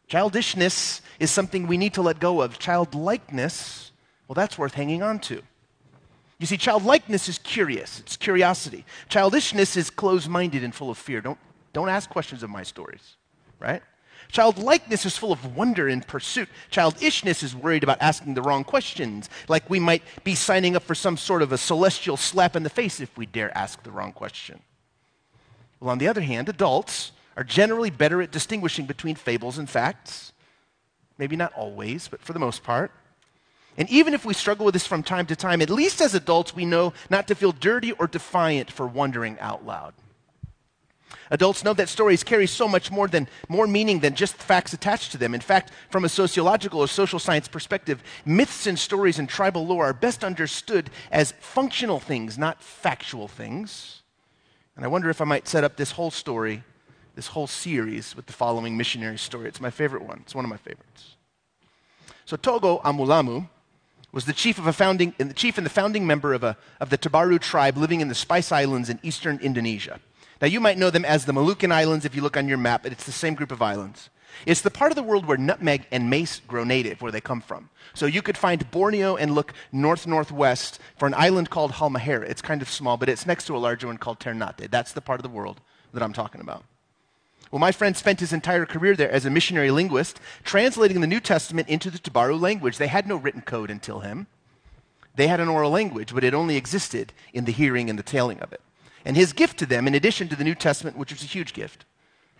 Childishness 0.08 1.02
is 1.20 1.32
something 1.32 1.66
we 1.66 1.78
need 1.78 1.94
to 1.96 2.02
let 2.02 2.20
go 2.20 2.42
of. 2.42 2.60
Childlikeness, 2.60 3.92
well, 4.28 4.36
that's 4.36 4.58
worth 4.58 4.74
hanging 4.74 5.02
on 5.02 5.20
to. 5.20 5.42
You 6.40 6.46
see, 6.46 6.58
childlikeness 6.58 7.28
is 7.28 7.40
curious, 7.40 8.00
it's 8.00 8.16
curiosity. 8.16 8.86
Childishness 9.10 9.76
is 9.76 9.90
closed 9.90 10.30
minded 10.30 10.64
and 10.64 10.76
full 10.76 10.92
of 10.92 10.98
fear. 10.98 11.20
Don't 11.20 11.40
don't 11.78 11.90
ask 11.90 12.10
questions 12.10 12.42
of 12.42 12.50
my 12.50 12.64
stories, 12.64 13.18
right? 13.60 13.84
Childlikeness 14.32 15.06
is 15.06 15.16
full 15.16 15.32
of 15.32 15.56
wonder 15.56 15.88
and 15.88 16.06
pursuit. 16.08 16.50
Childishness 16.72 17.44
is 17.44 17.56
worried 17.56 17.84
about 17.84 18.02
asking 18.02 18.34
the 18.34 18.42
wrong 18.42 18.64
questions, 18.64 19.30
like 19.48 19.70
we 19.70 19.80
might 19.80 20.02
be 20.24 20.34
signing 20.34 20.76
up 20.76 20.82
for 20.82 20.96
some 20.96 21.18
sort 21.18 21.44
of 21.44 21.52
a 21.52 21.58
celestial 21.58 22.18
slap 22.18 22.56
in 22.56 22.64
the 22.64 22.72
face 22.72 23.00
if 23.00 23.16
we 23.16 23.28
dare 23.28 23.56
ask 23.56 23.84
the 23.84 23.92
wrong 23.92 24.12
question. 24.12 24.60
Well, 25.80 25.92
on 25.92 26.00
the 26.00 26.08
other 26.08 26.22
hand, 26.22 26.50
adults 26.50 27.12
are 27.38 27.44
generally 27.44 27.92
better 27.92 28.24
at 28.24 28.32
distinguishing 28.32 28.88
between 28.88 29.14
fables 29.14 29.60
and 29.60 29.70
facts. 29.70 30.34
Maybe 31.20 31.36
not 31.36 31.54
always, 31.54 32.08
but 32.08 32.24
for 32.24 32.34
the 32.34 32.40
most 32.40 32.64
part. 32.64 32.92
And 33.78 33.88
even 33.92 34.16
if 34.16 34.26
we 34.26 34.34
struggle 34.34 34.66
with 34.66 34.74
this 34.74 34.88
from 34.88 35.04
time 35.04 35.28
to 35.28 35.36
time, 35.36 35.62
at 35.62 35.70
least 35.70 36.02
as 36.02 36.16
adults, 36.16 36.56
we 36.56 36.66
know 36.66 36.94
not 37.12 37.28
to 37.28 37.36
feel 37.36 37.52
dirty 37.52 37.92
or 37.92 38.08
defiant 38.08 38.72
for 38.72 38.88
wondering 38.88 39.40
out 39.40 39.64
loud. 39.64 39.94
Adults 41.30 41.64
know 41.64 41.74
that 41.74 41.90
stories 41.90 42.24
carry 42.24 42.48
so 42.48 42.68
much 42.68 42.92
more 42.92 43.08
than 43.08 43.28
more 43.50 43.68
meaning 43.68 44.00
than 44.00 44.16
just 44.16 44.36
facts 44.36 44.74
attached 44.74 45.12
to 45.12 45.18
them. 45.18 45.34
In 45.34 45.42
fact, 45.42 45.72
from 45.90 46.06
a 46.06 46.10
sociological 46.10 46.80
or 46.80 46.88
social 46.88 47.20
science 47.20 47.48
perspective, 47.48 48.04
myths 48.26 48.68
and 48.68 48.80
stories 48.80 49.20
and 49.20 49.28
tribal 49.28 49.66
lore 49.66 49.86
are 49.86 49.94
best 49.94 50.24
understood 50.24 50.90
as 51.12 51.34
functional 51.40 52.00
things, 52.00 52.38
not 52.38 52.62
factual 52.62 53.28
things. 53.28 54.02
And 54.76 54.86
I 54.86 54.88
wonder 54.88 55.10
if 55.10 55.22
I 55.22 55.26
might 55.26 55.48
set 55.48 55.64
up 55.64 55.76
this 55.76 55.92
whole 55.92 56.12
story, 56.12 56.64
this 57.16 57.28
whole 57.28 57.48
series 57.48 58.16
with 58.16 58.28
the 58.28 58.34
following 58.34 58.78
missionary 58.78 59.18
story. 59.18 59.48
It's 59.48 59.62
my 59.62 59.72
favorite 59.72 60.04
one. 60.04 60.20
It's 60.24 60.36
one 60.36 60.46
of 60.46 60.50
my 60.50 60.58
favorites. 60.58 61.16
So 62.26 62.38
Togo 62.38 62.80
Amulamu 62.80 63.50
was 64.12 64.26
the 64.26 64.34
chief 64.34 64.58
of 64.58 64.68
a 64.68 64.74
founding, 64.74 65.14
the 65.18 65.34
chief 65.34 65.58
and 65.58 65.66
the 65.66 65.72
founding 65.72 66.06
member 66.08 66.34
of, 66.34 66.44
a, 66.44 66.58
of 66.80 66.90
the 66.90 66.98
Tabaru 66.98 67.40
tribe 67.40 67.78
living 67.78 68.02
in 68.02 68.08
the 68.08 68.16
Spice 68.16 68.52
Islands 68.52 68.90
in 68.90 69.00
eastern 69.04 69.40
Indonesia. 69.40 70.00
Now, 70.42 70.48
you 70.48 70.60
might 70.60 70.78
know 70.78 70.90
them 70.90 71.06
as 71.06 71.26
the 71.26 71.34
Moluccan 71.34 71.72
Islands 71.72 72.06
if 72.06 72.16
you 72.16 72.22
look 72.22 72.38
on 72.38 72.48
your 72.48 72.58
map, 72.58 72.84
but 72.84 72.92
it's 72.92 73.06
the 73.06 73.12
same 73.12 73.34
group 73.34 73.52
of 73.52 73.62
islands. 73.62 74.10
It's 74.46 74.62
the 74.62 74.70
part 74.70 74.92
of 74.92 74.96
the 74.96 75.04
world 75.04 75.26
where 75.26 75.38
nutmeg 75.38 75.88
and 75.92 76.10
mace 76.10 76.42
grow 76.48 76.64
native, 76.64 77.02
where 77.02 77.12
they 77.12 77.22
come 77.22 77.42
from. 77.42 77.70
So 77.94 78.06
you 78.06 78.22
could 78.22 78.38
find 78.38 78.70
Borneo 78.70 79.16
and 79.16 79.34
look 79.34 79.54
north 79.72 80.06
northwest 80.06 80.80
for 80.96 81.08
an 81.08 81.16
island 81.16 81.50
called 81.50 81.74
Halmahera. 81.74 82.30
It's 82.30 82.42
kind 82.42 82.62
of 82.62 82.70
small, 82.70 82.98
but 82.98 83.10
it's 83.10 83.26
next 83.26 83.46
to 83.46 83.56
a 83.56 83.58
larger 83.58 83.88
one 83.88 83.98
called 83.98 84.20
Ternate. 84.20 84.70
That's 84.70 84.94
the 84.94 85.02
part 85.02 85.20
of 85.20 85.24
the 85.24 85.36
world 85.36 85.62
that 85.94 86.04
I'm 86.04 86.14
talking 86.14 86.42
about. 86.42 86.64
Well, 87.50 87.60
my 87.60 87.72
friend 87.72 87.96
spent 87.96 88.20
his 88.20 88.34
entire 88.34 88.66
career 88.66 88.96
there 88.96 89.10
as 89.10 89.26
a 89.26 89.30
missionary 89.30 89.72
linguist, 89.72 90.20
translating 90.44 91.02
the 91.02 91.08
New 91.08 91.22
Testament 91.22 91.70
into 91.70 91.90
the 91.90 91.98
Tabaru 91.98 92.40
language. 92.40 92.78
They 92.78 92.88
had 92.88 93.08
no 93.08 93.16
written 93.16 93.42
code 93.42 93.72
until 93.72 94.02
him. 94.02 94.28
They 95.16 95.28
had 95.28 95.40
an 95.40 95.48
oral 95.48 95.72
language, 95.72 96.14
but 96.14 96.26
it 96.26 96.34
only 96.34 96.58
existed 96.58 97.14
in 97.34 97.46
the 97.46 97.54
hearing 97.54 97.90
and 97.90 97.98
the 97.98 98.04
telling 98.04 98.40
of 98.42 98.52
it. 98.52 98.62
And 99.06 99.16
his 99.16 99.34
gift 99.34 99.58
to 99.60 99.66
them, 99.66 99.88
in 99.88 99.96
addition 99.96 100.28
to 100.30 100.36
the 100.36 100.44
New 100.44 100.56
Testament, 100.56 100.98
which 100.98 101.12
was 101.12 101.24
a 101.24 101.28
huge 101.28 101.54
gift, 101.54 101.86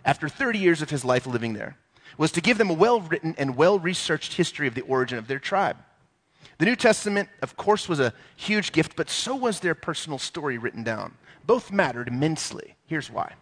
after 0.04 0.28
30 0.28 0.58
years 0.58 0.82
of 0.82 0.90
his 0.90 1.04
life 1.04 1.26
living 1.26 1.54
there, 1.54 1.76
was 2.16 2.32
to 2.32 2.40
give 2.40 2.58
them 2.58 2.70
a 2.70 2.74
well 2.74 3.00
written 3.00 3.34
and 3.38 3.56
well 3.56 3.78
researched 3.78 4.34
history 4.34 4.66
of 4.66 4.74
the 4.74 4.82
origin 4.82 5.18
of 5.18 5.28
their 5.28 5.38
tribe. 5.38 5.76
The 6.58 6.64
New 6.64 6.76
Testament, 6.76 7.28
of 7.40 7.56
course, 7.56 7.88
was 7.88 8.00
a 8.00 8.12
huge 8.36 8.72
gift, 8.72 8.96
but 8.96 9.08
so 9.08 9.36
was 9.36 9.60
their 9.60 9.74
personal 9.74 10.18
story 10.18 10.58
written 10.58 10.82
down. 10.82 11.14
Both 11.46 11.70
mattered 11.70 12.08
immensely. 12.08 12.76
Here's 12.86 13.10
why. 13.10 13.34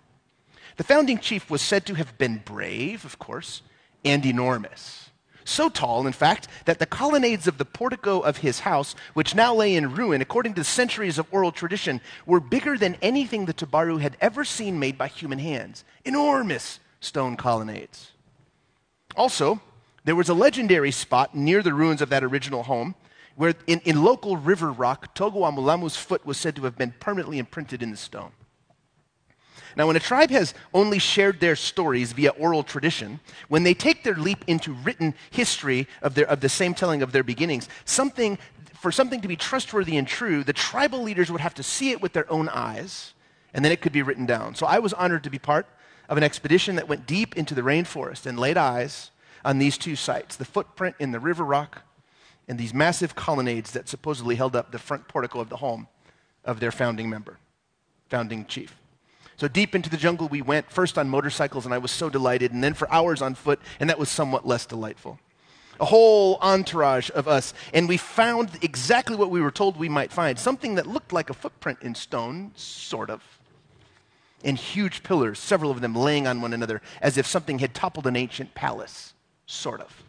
The 0.76 0.84
founding 0.84 1.18
chief 1.18 1.50
was 1.50 1.62
said 1.62 1.86
to 1.86 1.94
have 1.94 2.18
been 2.18 2.42
brave, 2.44 3.04
of 3.04 3.18
course, 3.18 3.62
and 4.04 4.24
enormous. 4.26 5.05
So 5.46 5.68
tall, 5.68 6.08
in 6.08 6.12
fact, 6.12 6.48
that 6.64 6.80
the 6.80 6.86
colonnades 6.86 7.46
of 7.46 7.56
the 7.56 7.64
portico 7.64 8.18
of 8.18 8.38
his 8.38 8.60
house, 8.60 8.96
which 9.14 9.36
now 9.36 9.54
lay 9.54 9.76
in 9.76 9.94
ruin, 9.94 10.20
according 10.20 10.54
to 10.54 10.64
centuries 10.64 11.18
of 11.18 11.28
oral 11.30 11.52
tradition, 11.52 12.00
were 12.26 12.40
bigger 12.40 12.76
than 12.76 12.96
anything 13.00 13.46
the 13.46 13.54
Tabaru 13.54 14.00
had 14.00 14.16
ever 14.20 14.44
seen 14.44 14.80
made 14.80 14.98
by 14.98 15.06
human 15.06 15.38
hands. 15.38 15.84
Enormous 16.04 16.80
stone 16.98 17.36
colonnades. 17.36 18.10
Also, 19.16 19.60
there 20.04 20.16
was 20.16 20.28
a 20.28 20.34
legendary 20.34 20.90
spot 20.90 21.36
near 21.36 21.62
the 21.62 21.72
ruins 21.72 22.02
of 22.02 22.08
that 22.08 22.24
original 22.24 22.64
home 22.64 22.96
where, 23.36 23.54
in, 23.68 23.78
in 23.84 24.02
local 24.02 24.36
river 24.36 24.72
rock, 24.72 25.14
Togo 25.14 25.44
Amulamu's 25.44 25.96
foot 25.96 26.26
was 26.26 26.36
said 26.36 26.56
to 26.56 26.64
have 26.64 26.76
been 26.76 26.92
permanently 26.98 27.38
imprinted 27.38 27.84
in 27.84 27.92
the 27.92 27.96
stone. 27.96 28.32
Now, 29.76 29.86
when 29.86 29.96
a 29.96 30.00
tribe 30.00 30.30
has 30.30 30.54
only 30.72 30.98
shared 30.98 31.40
their 31.40 31.56
stories 31.56 32.12
via 32.12 32.30
oral 32.30 32.62
tradition, 32.62 33.20
when 33.48 33.62
they 33.62 33.74
take 33.74 34.04
their 34.04 34.14
leap 34.14 34.44
into 34.46 34.72
written 34.72 35.14
history 35.30 35.86
of, 36.02 36.14
their, 36.14 36.26
of 36.28 36.40
the 36.40 36.48
same 36.48 36.74
telling 36.74 37.02
of 37.02 37.12
their 37.12 37.22
beginnings, 37.22 37.68
something, 37.84 38.38
for 38.74 38.90
something 38.90 39.20
to 39.20 39.28
be 39.28 39.36
trustworthy 39.36 39.96
and 39.96 40.08
true, 40.08 40.44
the 40.44 40.52
tribal 40.52 41.02
leaders 41.02 41.30
would 41.30 41.40
have 41.40 41.54
to 41.54 41.62
see 41.62 41.90
it 41.90 42.00
with 42.00 42.12
their 42.12 42.30
own 42.30 42.48
eyes, 42.48 43.14
and 43.52 43.64
then 43.64 43.72
it 43.72 43.80
could 43.80 43.92
be 43.92 44.02
written 44.02 44.26
down. 44.26 44.54
So 44.54 44.66
I 44.66 44.78
was 44.78 44.92
honored 44.92 45.24
to 45.24 45.30
be 45.30 45.38
part 45.38 45.66
of 46.08 46.16
an 46.16 46.22
expedition 46.22 46.76
that 46.76 46.88
went 46.88 47.06
deep 47.06 47.36
into 47.36 47.54
the 47.54 47.62
rainforest 47.62 48.26
and 48.26 48.38
laid 48.38 48.56
eyes 48.56 49.10
on 49.44 49.58
these 49.58 49.78
two 49.78 49.96
sites 49.96 50.36
the 50.36 50.44
footprint 50.44 50.96
in 50.98 51.12
the 51.12 51.20
river 51.20 51.44
rock 51.44 51.82
and 52.48 52.58
these 52.58 52.72
massive 52.72 53.14
colonnades 53.14 53.72
that 53.72 53.88
supposedly 53.88 54.36
held 54.36 54.54
up 54.54 54.70
the 54.70 54.78
front 54.78 55.08
portico 55.08 55.40
of 55.40 55.48
the 55.48 55.56
home 55.56 55.88
of 56.44 56.60
their 56.60 56.70
founding 56.70 57.10
member, 57.10 57.38
founding 58.08 58.46
chief. 58.46 58.76
So 59.36 59.48
deep 59.48 59.74
into 59.74 59.90
the 59.90 59.98
jungle 59.98 60.28
we 60.28 60.40
went, 60.40 60.70
first 60.70 60.96
on 60.96 61.08
motorcycles, 61.08 61.66
and 61.66 61.74
I 61.74 61.78
was 61.78 61.90
so 61.90 62.08
delighted, 62.08 62.52
and 62.52 62.64
then 62.64 62.74
for 62.74 62.90
hours 62.90 63.20
on 63.20 63.34
foot, 63.34 63.60
and 63.78 63.90
that 63.90 63.98
was 63.98 64.08
somewhat 64.08 64.46
less 64.46 64.64
delightful. 64.64 65.18
A 65.78 65.84
whole 65.84 66.38
entourage 66.40 67.10
of 67.14 67.28
us, 67.28 67.52
and 67.74 67.86
we 67.86 67.98
found 67.98 68.50
exactly 68.62 69.14
what 69.14 69.30
we 69.30 69.42
were 69.42 69.50
told 69.50 69.76
we 69.76 69.90
might 69.90 70.10
find 70.10 70.38
something 70.38 70.76
that 70.76 70.86
looked 70.86 71.12
like 71.12 71.28
a 71.28 71.34
footprint 71.34 71.80
in 71.82 71.94
stone, 71.94 72.52
sort 72.54 73.10
of. 73.10 73.22
And 74.42 74.56
huge 74.56 75.02
pillars, 75.02 75.38
several 75.38 75.70
of 75.70 75.82
them 75.82 75.94
laying 75.94 76.26
on 76.26 76.40
one 76.40 76.54
another, 76.54 76.80
as 77.02 77.18
if 77.18 77.26
something 77.26 77.58
had 77.58 77.74
toppled 77.74 78.06
an 78.06 78.16
ancient 78.16 78.54
palace, 78.54 79.12
sort 79.44 79.82
of. 79.82 80.02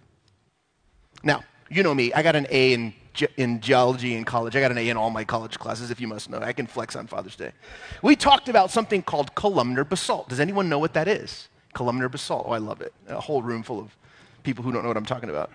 Now, 1.21 1.43
you 1.69 1.83
know 1.83 1.93
me, 1.93 2.13
I 2.13 2.23
got 2.23 2.37
an 2.37 2.47
A 2.49 2.71
in 2.71 2.93
in 3.37 3.59
geology 3.61 4.15
in 4.15 4.23
college. 4.23 4.55
I 4.55 4.59
got 4.59 4.71
an 4.71 4.77
A 4.77 4.89
in 4.89 4.97
all 4.97 5.09
my 5.09 5.23
college 5.23 5.57
classes, 5.59 5.91
if 5.91 5.99
you 5.99 6.07
must 6.07 6.29
know. 6.29 6.39
I 6.39 6.53
can 6.53 6.67
flex 6.67 6.95
on 6.95 7.07
Father's 7.07 7.35
Day. 7.35 7.51
We 8.01 8.15
talked 8.15 8.49
about 8.49 8.71
something 8.71 9.01
called 9.01 9.35
columnar 9.35 9.83
basalt. 9.83 10.29
Does 10.29 10.39
anyone 10.39 10.69
know 10.69 10.79
what 10.79 10.93
that 10.93 11.07
is? 11.07 11.49
Columnar 11.73 12.09
basalt. 12.09 12.45
Oh, 12.47 12.51
I 12.51 12.57
love 12.57 12.81
it. 12.81 12.93
A 13.07 13.19
whole 13.19 13.41
room 13.41 13.63
full 13.63 13.79
of 13.79 13.95
people 14.43 14.63
who 14.63 14.71
don't 14.71 14.83
know 14.83 14.89
what 14.89 14.97
I'm 14.97 15.05
talking 15.05 15.29
about. 15.29 15.51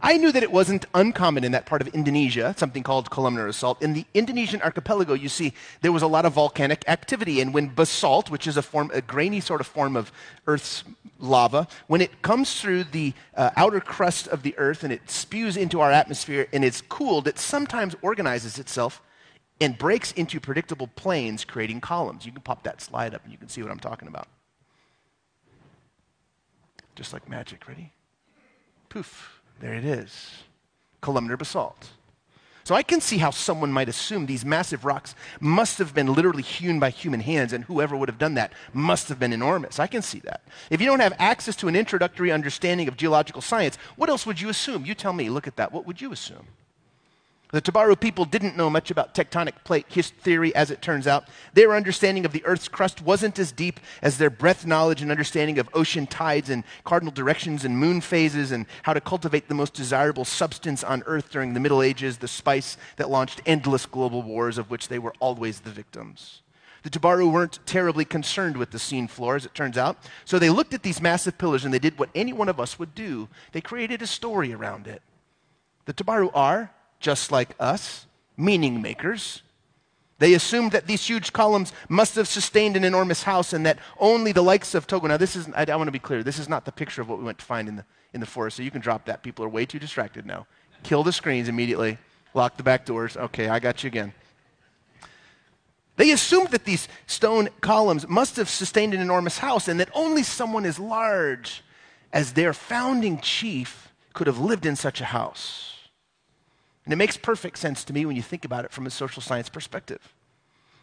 I 0.00 0.16
knew 0.16 0.30
that 0.32 0.42
it 0.42 0.52
wasn't 0.52 0.86
uncommon 0.94 1.44
in 1.44 1.52
that 1.52 1.66
part 1.66 1.82
of 1.82 1.88
Indonesia, 1.88 2.54
something 2.56 2.82
called 2.82 3.10
columnar 3.10 3.46
basalt. 3.46 3.82
In 3.82 3.94
the 3.94 4.04
Indonesian 4.14 4.62
archipelago, 4.62 5.14
you 5.14 5.28
see, 5.28 5.52
there 5.80 5.92
was 5.92 6.02
a 6.02 6.06
lot 6.06 6.24
of 6.24 6.34
volcanic 6.34 6.84
activity. 6.88 7.40
And 7.40 7.52
when 7.52 7.68
basalt, 7.68 8.30
which 8.30 8.46
is 8.46 8.56
a 8.56 8.62
form, 8.62 8.90
a 8.94 9.00
grainy 9.00 9.40
sort 9.40 9.60
of 9.60 9.66
form 9.66 9.96
of 9.96 10.12
Earth's 10.46 10.84
lava, 11.18 11.66
when 11.88 12.00
it 12.00 12.22
comes 12.22 12.60
through 12.60 12.84
the 12.84 13.12
uh, 13.36 13.50
outer 13.56 13.80
crust 13.80 14.28
of 14.28 14.42
the 14.42 14.56
Earth 14.56 14.84
and 14.84 14.92
it 14.92 15.10
spews 15.10 15.56
into 15.56 15.80
our 15.80 15.90
atmosphere 15.90 16.46
and 16.52 16.64
it's 16.64 16.80
cooled, 16.80 17.26
it 17.26 17.38
sometimes 17.38 17.96
organizes 18.02 18.58
itself 18.58 19.02
and 19.60 19.76
breaks 19.76 20.12
into 20.12 20.38
predictable 20.38 20.86
planes, 20.86 21.44
creating 21.44 21.80
columns. 21.80 22.24
You 22.24 22.32
can 22.32 22.42
pop 22.42 22.62
that 22.62 22.80
slide 22.80 23.14
up 23.14 23.24
and 23.24 23.32
you 23.32 23.38
can 23.38 23.48
see 23.48 23.62
what 23.62 23.72
I'm 23.72 23.80
talking 23.80 24.06
about. 24.06 24.28
Just 26.94 27.12
like 27.12 27.28
magic. 27.28 27.66
Ready? 27.66 27.92
Poof. 28.88 29.37
There 29.60 29.74
it 29.74 29.84
is 29.84 30.42
columnar 31.00 31.36
basalt. 31.36 31.90
So 32.64 32.74
I 32.74 32.82
can 32.82 33.00
see 33.00 33.16
how 33.16 33.30
someone 33.30 33.72
might 33.72 33.88
assume 33.88 34.26
these 34.26 34.44
massive 34.44 34.84
rocks 34.84 35.14
must 35.40 35.78
have 35.78 35.94
been 35.94 36.12
literally 36.12 36.42
hewn 36.42 36.78
by 36.78 36.90
human 36.90 37.20
hands, 37.20 37.54
and 37.54 37.64
whoever 37.64 37.96
would 37.96 38.10
have 38.10 38.18
done 38.18 38.34
that 38.34 38.52
must 38.74 39.08
have 39.08 39.18
been 39.18 39.32
enormous. 39.32 39.78
I 39.78 39.86
can 39.86 40.02
see 40.02 40.18
that. 40.20 40.42
If 40.68 40.80
you 40.80 40.86
don't 40.86 41.00
have 41.00 41.14
access 41.18 41.56
to 41.56 41.68
an 41.68 41.76
introductory 41.76 42.30
understanding 42.30 42.86
of 42.86 42.98
geological 42.98 43.40
science, 43.40 43.78
what 43.96 44.10
else 44.10 44.26
would 44.26 44.38
you 44.38 44.50
assume? 44.50 44.84
You 44.84 44.94
tell 44.94 45.14
me, 45.14 45.30
look 45.30 45.46
at 45.46 45.56
that. 45.56 45.72
What 45.72 45.86
would 45.86 46.02
you 46.02 46.12
assume? 46.12 46.46
The 47.50 47.62
Tabaru 47.62 47.98
people 47.98 48.26
didn't 48.26 48.58
know 48.58 48.68
much 48.68 48.90
about 48.90 49.14
tectonic 49.14 49.64
plate 49.64 49.86
theory, 49.88 50.54
as 50.54 50.70
it 50.70 50.82
turns 50.82 51.06
out. 51.06 51.28
Their 51.54 51.74
understanding 51.74 52.26
of 52.26 52.32
the 52.32 52.44
Earth's 52.44 52.68
crust 52.68 53.00
wasn't 53.00 53.38
as 53.38 53.52
deep 53.52 53.80
as 54.02 54.18
their 54.18 54.28
breadth 54.28 54.66
knowledge 54.66 55.00
and 55.00 55.10
understanding 55.10 55.58
of 55.58 55.70
ocean 55.72 56.06
tides 56.06 56.50
and 56.50 56.62
cardinal 56.84 57.12
directions 57.12 57.64
and 57.64 57.78
moon 57.78 58.02
phases 58.02 58.52
and 58.52 58.66
how 58.82 58.92
to 58.92 59.00
cultivate 59.00 59.48
the 59.48 59.54
most 59.54 59.72
desirable 59.72 60.26
substance 60.26 60.84
on 60.84 61.02
Earth 61.06 61.30
during 61.30 61.54
the 61.54 61.60
Middle 61.60 61.80
Ages, 61.80 62.18
the 62.18 62.28
spice 62.28 62.76
that 62.96 63.08
launched 63.08 63.40
endless 63.46 63.86
global 63.86 64.22
wars 64.22 64.58
of 64.58 64.70
which 64.70 64.88
they 64.88 64.98
were 64.98 65.14
always 65.18 65.60
the 65.60 65.70
victims. 65.70 66.42
The 66.82 66.90
Tabaru 66.90 67.32
weren't 67.32 67.60
terribly 67.64 68.04
concerned 68.04 68.58
with 68.58 68.72
the 68.72 68.78
scene 68.78 69.08
floor, 69.08 69.36
as 69.36 69.46
it 69.46 69.54
turns 69.54 69.78
out. 69.78 69.96
So 70.26 70.38
they 70.38 70.50
looked 70.50 70.74
at 70.74 70.82
these 70.82 71.00
massive 71.00 71.38
pillars 71.38 71.64
and 71.64 71.72
they 71.72 71.78
did 71.78 71.98
what 71.98 72.10
any 72.14 72.34
one 72.34 72.50
of 72.50 72.60
us 72.60 72.78
would 72.78 72.94
do. 72.94 73.28
They 73.52 73.62
created 73.62 74.02
a 74.02 74.06
story 74.06 74.52
around 74.52 74.86
it. 74.86 75.00
The 75.86 75.94
Tabaru 75.94 76.30
are 76.34 76.72
just 77.00 77.30
like 77.32 77.54
us, 77.58 78.06
meaning 78.36 78.82
makers. 78.82 79.42
They 80.18 80.34
assumed 80.34 80.72
that 80.72 80.86
these 80.86 81.06
huge 81.06 81.32
columns 81.32 81.72
must 81.88 82.16
have 82.16 82.26
sustained 82.26 82.76
an 82.76 82.84
enormous 82.84 83.22
house 83.22 83.52
and 83.52 83.64
that 83.66 83.78
only 83.98 84.32
the 84.32 84.42
likes 84.42 84.74
of 84.74 84.86
Togo. 84.86 85.06
Now, 85.06 85.16
this 85.16 85.36
is, 85.36 85.48
I, 85.54 85.64
I 85.68 85.76
want 85.76 85.86
to 85.88 85.92
be 85.92 86.00
clear, 86.00 86.24
this 86.24 86.40
is 86.40 86.48
not 86.48 86.64
the 86.64 86.72
picture 86.72 87.00
of 87.00 87.08
what 87.08 87.18
we 87.18 87.24
went 87.24 87.38
to 87.38 87.44
find 87.44 87.68
in 87.68 87.76
the, 87.76 87.84
in 88.12 88.20
the 88.20 88.26
forest, 88.26 88.56
so 88.56 88.62
you 88.62 88.70
can 88.70 88.80
drop 88.80 89.04
that. 89.04 89.22
People 89.22 89.44
are 89.44 89.48
way 89.48 89.64
too 89.64 89.78
distracted 89.78 90.26
now. 90.26 90.46
Kill 90.82 91.04
the 91.04 91.12
screens 91.12 91.48
immediately, 91.48 91.98
lock 92.34 92.56
the 92.56 92.62
back 92.62 92.84
doors. 92.84 93.16
Okay, 93.16 93.48
I 93.48 93.60
got 93.60 93.84
you 93.84 93.88
again. 93.88 94.12
They 95.96 96.12
assumed 96.12 96.50
that 96.50 96.64
these 96.64 96.88
stone 97.06 97.48
columns 97.60 98.08
must 98.08 98.36
have 98.36 98.48
sustained 98.48 98.94
an 98.94 99.00
enormous 99.00 99.38
house 99.38 99.66
and 99.66 99.80
that 99.80 99.90
only 99.94 100.22
someone 100.22 100.64
as 100.64 100.78
large 100.78 101.62
as 102.12 102.32
their 102.32 102.52
founding 102.52 103.20
chief 103.20 103.92
could 104.14 104.26
have 104.26 104.38
lived 104.38 104.64
in 104.64 104.76
such 104.76 105.00
a 105.00 105.06
house. 105.06 105.77
And 106.88 106.92
it 106.94 106.96
makes 106.96 107.18
perfect 107.18 107.58
sense 107.58 107.84
to 107.84 107.92
me 107.92 108.06
when 108.06 108.16
you 108.16 108.22
think 108.22 108.46
about 108.46 108.64
it 108.64 108.72
from 108.72 108.86
a 108.86 108.90
social 108.90 109.20
science 109.20 109.50
perspective. 109.50 110.00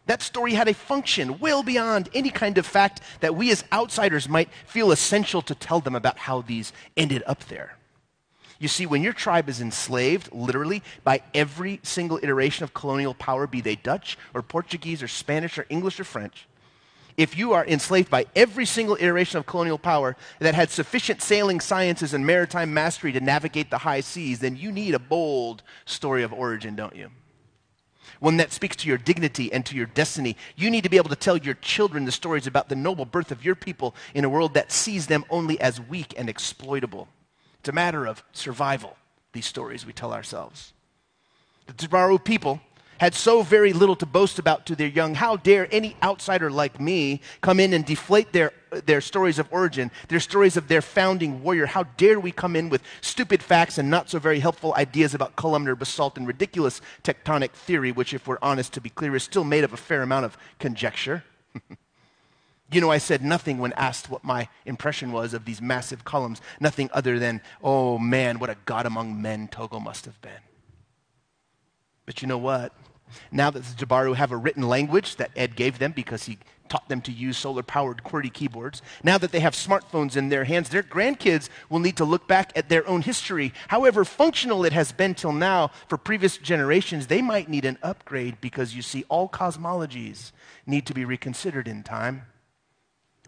That 0.05 0.21
story 0.21 0.53
had 0.53 0.67
a 0.67 0.73
function 0.75 1.39
well 1.39 1.63
beyond 1.63 2.09
any 2.13 2.29
kind 2.29 2.59
of 2.59 2.67
fact 2.67 3.01
that 3.21 3.35
we 3.35 3.49
as 3.49 3.63
outsiders 3.73 4.29
might 4.29 4.49
feel 4.67 4.91
essential 4.91 5.41
to 5.41 5.55
tell 5.55 5.79
them 5.79 5.95
about 5.95 6.19
how 6.19 6.43
these 6.43 6.73
ended 6.95 7.23
up 7.25 7.45
there. 7.45 7.77
You 8.59 8.67
see, 8.67 8.85
when 8.85 9.01
your 9.01 9.13
tribe 9.13 9.49
is 9.49 9.59
enslaved, 9.59 10.31
literally, 10.31 10.83
by 11.03 11.23
every 11.33 11.79
single 11.81 12.19
iteration 12.21 12.63
of 12.63 12.75
colonial 12.75 13.15
power, 13.15 13.47
be 13.47 13.59
they 13.59 13.75
Dutch 13.75 14.15
or 14.35 14.43
Portuguese 14.43 15.01
or 15.01 15.07
Spanish 15.07 15.57
or 15.57 15.65
English 15.69 15.99
or 15.99 16.03
French, 16.03 16.47
if 17.17 17.37
you 17.37 17.53
are 17.53 17.65
enslaved 17.65 18.09
by 18.09 18.25
every 18.35 18.65
single 18.65 18.97
iteration 18.99 19.37
of 19.37 19.45
colonial 19.45 19.77
power 19.77 20.15
that 20.39 20.55
had 20.55 20.69
sufficient 20.69 21.21
sailing 21.21 21.59
sciences 21.59 22.13
and 22.13 22.25
maritime 22.25 22.73
mastery 22.73 23.11
to 23.13 23.19
navigate 23.19 23.69
the 23.69 23.79
high 23.79 24.01
seas, 24.01 24.39
then 24.39 24.57
you 24.57 24.71
need 24.71 24.93
a 24.93 24.99
bold 24.99 25.63
story 25.85 26.23
of 26.23 26.33
origin, 26.33 26.75
don't 26.75 26.95
you? 26.95 27.09
One 28.19 28.37
that 28.37 28.51
speaks 28.51 28.75
to 28.77 28.87
your 28.87 28.97
dignity 28.97 29.51
and 29.51 29.65
to 29.65 29.75
your 29.75 29.85
destiny. 29.85 30.37
You 30.55 30.69
need 30.69 30.83
to 30.83 30.89
be 30.89 30.97
able 30.97 31.09
to 31.09 31.15
tell 31.15 31.37
your 31.37 31.55
children 31.55 32.05
the 32.05 32.11
stories 32.11 32.47
about 32.47 32.69
the 32.69 32.75
noble 32.75 33.05
birth 33.05 33.31
of 33.31 33.43
your 33.43 33.55
people 33.55 33.95
in 34.13 34.25
a 34.25 34.29
world 34.29 34.53
that 34.53 34.71
sees 34.71 35.07
them 35.07 35.25
only 35.29 35.59
as 35.59 35.81
weak 35.81 36.13
and 36.17 36.29
exploitable. 36.29 37.07
It's 37.59 37.69
a 37.69 37.73
matter 37.73 38.05
of 38.05 38.23
survival, 38.31 38.95
these 39.33 39.45
stories 39.45 39.85
we 39.85 39.93
tell 39.93 40.13
ourselves. 40.13 40.73
The 41.67 41.73
Tabaru 41.73 42.23
people 42.23 42.61
had 42.99 43.13
so 43.13 43.41
very 43.41 43.73
little 43.73 43.95
to 43.97 44.05
boast 44.05 44.39
about 44.39 44.65
to 44.67 44.75
their 44.75 44.87
young. 44.87 45.15
How 45.15 45.37
dare 45.37 45.67
any 45.71 45.95
outsider 46.01 46.49
like 46.49 46.79
me 46.79 47.21
come 47.41 47.59
in 47.59 47.73
and 47.73 47.85
deflate 47.85 48.31
their, 48.31 48.51
their 48.85 49.01
stories 49.01 49.39
of 49.39 49.47
origin, 49.51 49.91
their 50.07 50.19
stories 50.19 50.57
of 50.57 50.67
their 50.67 50.81
founding 50.81 51.43
warrior? 51.43 51.65
How 51.65 51.83
dare 51.97 52.19
we 52.19 52.31
come 52.31 52.55
in 52.55 52.69
with 52.69 52.81
stupid 53.01 53.43
facts 53.43 53.77
and 53.77 53.89
not 53.89 54.09
so 54.09 54.19
very 54.19 54.39
helpful 54.39 54.73
ideas 54.75 55.13
about 55.13 55.35
columnar 55.35 55.75
basalt 55.75 56.17
and 56.17 56.27
ridiculous 56.27 56.81
tectonic 57.03 57.51
theory, 57.51 57.91
which, 57.91 58.13
if 58.13 58.27
we're 58.27 58.37
honest 58.41 58.73
to 58.73 58.81
be 58.81 58.89
clear, 58.89 59.15
is 59.15 59.23
still 59.23 59.43
made 59.43 59.63
of 59.63 59.73
a 59.73 59.77
fair 59.77 60.01
amount 60.01 60.25
of 60.25 60.37
conjecture? 60.59 61.23
you 62.71 62.81
know, 62.81 62.91
I 62.91 62.97
said 62.97 63.23
nothing 63.23 63.57
when 63.59 63.73
asked 63.73 64.09
what 64.09 64.23
my 64.23 64.49
impression 64.65 65.11
was 65.11 65.33
of 65.33 65.45
these 65.45 65.61
massive 65.61 66.03
columns, 66.03 66.41
nothing 66.59 66.89
other 66.93 67.19
than, 67.19 67.41
oh 67.63 67.97
man, 67.97 68.39
what 68.39 68.49
a 68.49 68.57
God 68.65 68.85
among 68.85 69.21
men 69.21 69.47
Togo 69.47 69.79
must 69.79 70.05
have 70.05 70.19
been. 70.21 70.31
But 72.05 72.21
you 72.21 72.27
know 72.27 72.37
what? 72.37 72.73
Now 73.31 73.49
that 73.49 73.63
the 73.63 73.85
Tabaru 73.85 74.15
have 74.15 74.31
a 74.31 74.37
written 74.37 74.63
language 74.63 75.17
that 75.17 75.31
Ed 75.35 75.55
gave 75.55 75.79
them 75.79 75.91
because 75.91 76.23
he 76.25 76.37
taught 76.67 76.89
them 76.89 77.01
to 77.01 77.11
use 77.11 77.37
solar 77.37 77.63
powered 77.63 78.03
QWERTY 78.03 78.33
keyboards, 78.33 78.81
now 79.03 79.17
that 79.17 79.31
they 79.31 79.39
have 79.39 79.53
smartphones 79.53 80.17
in 80.17 80.29
their 80.29 80.45
hands, 80.45 80.69
their 80.69 80.83
grandkids 80.83 81.49
will 81.69 81.79
need 81.79 81.97
to 81.97 82.05
look 82.05 82.27
back 82.27 82.51
at 82.55 82.69
their 82.69 82.87
own 82.87 83.01
history. 83.01 83.53
However 83.67 84.03
functional 84.03 84.65
it 84.65 84.73
has 84.73 84.91
been 84.91 85.13
till 85.13 85.31
now 85.31 85.71
for 85.87 85.97
previous 85.97 86.37
generations, 86.37 87.07
they 87.07 87.21
might 87.21 87.49
need 87.49 87.65
an 87.65 87.77
upgrade 87.83 88.41
because 88.41 88.75
you 88.75 88.81
see, 88.81 89.05
all 89.09 89.29
cosmologies 89.29 90.31
need 90.65 90.85
to 90.87 90.93
be 90.93 91.05
reconsidered 91.05 91.67
in 91.67 91.83
time. 91.83 92.23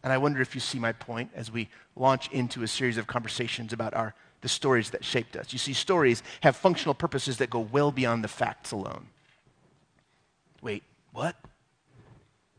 And 0.03 0.13
I 0.13 0.17
wonder 0.17 0.41
if 0.41 0.55
you 0.55 0.61
see 0.61 0.79
my 0.79 0.91
point 0.91 1.31
as 1.35 1.51
we 1.51 1.69
launch 1.95 2.29
into 2.31 2.63
a 2.63 2.67
series 2.67 2.97
of 2.97 3.07
conversations 3.07 3.73
about 3.73 3.93
our, 3.93 4.15
the 4.41 4.49
stories 4.49 4.91
that 4.91 5.03
shaped 5.03 5.35
us. 5.35 5.51
You 5.51 5.59
see, 5.59 5.73
stories 5.73 6.23
have 6.41 6.55
functional 6.55 6.93
purposes 6.93 7.37
that 7.37 7.49
go 7.49 7.59
well 7.59 7.91
beyond 7.91 8.23
the 8.23 8.27
facts 8.27 8.71
alone. 8.71 9.07
Wait, 10.61 10.83
what? 11.11 11.35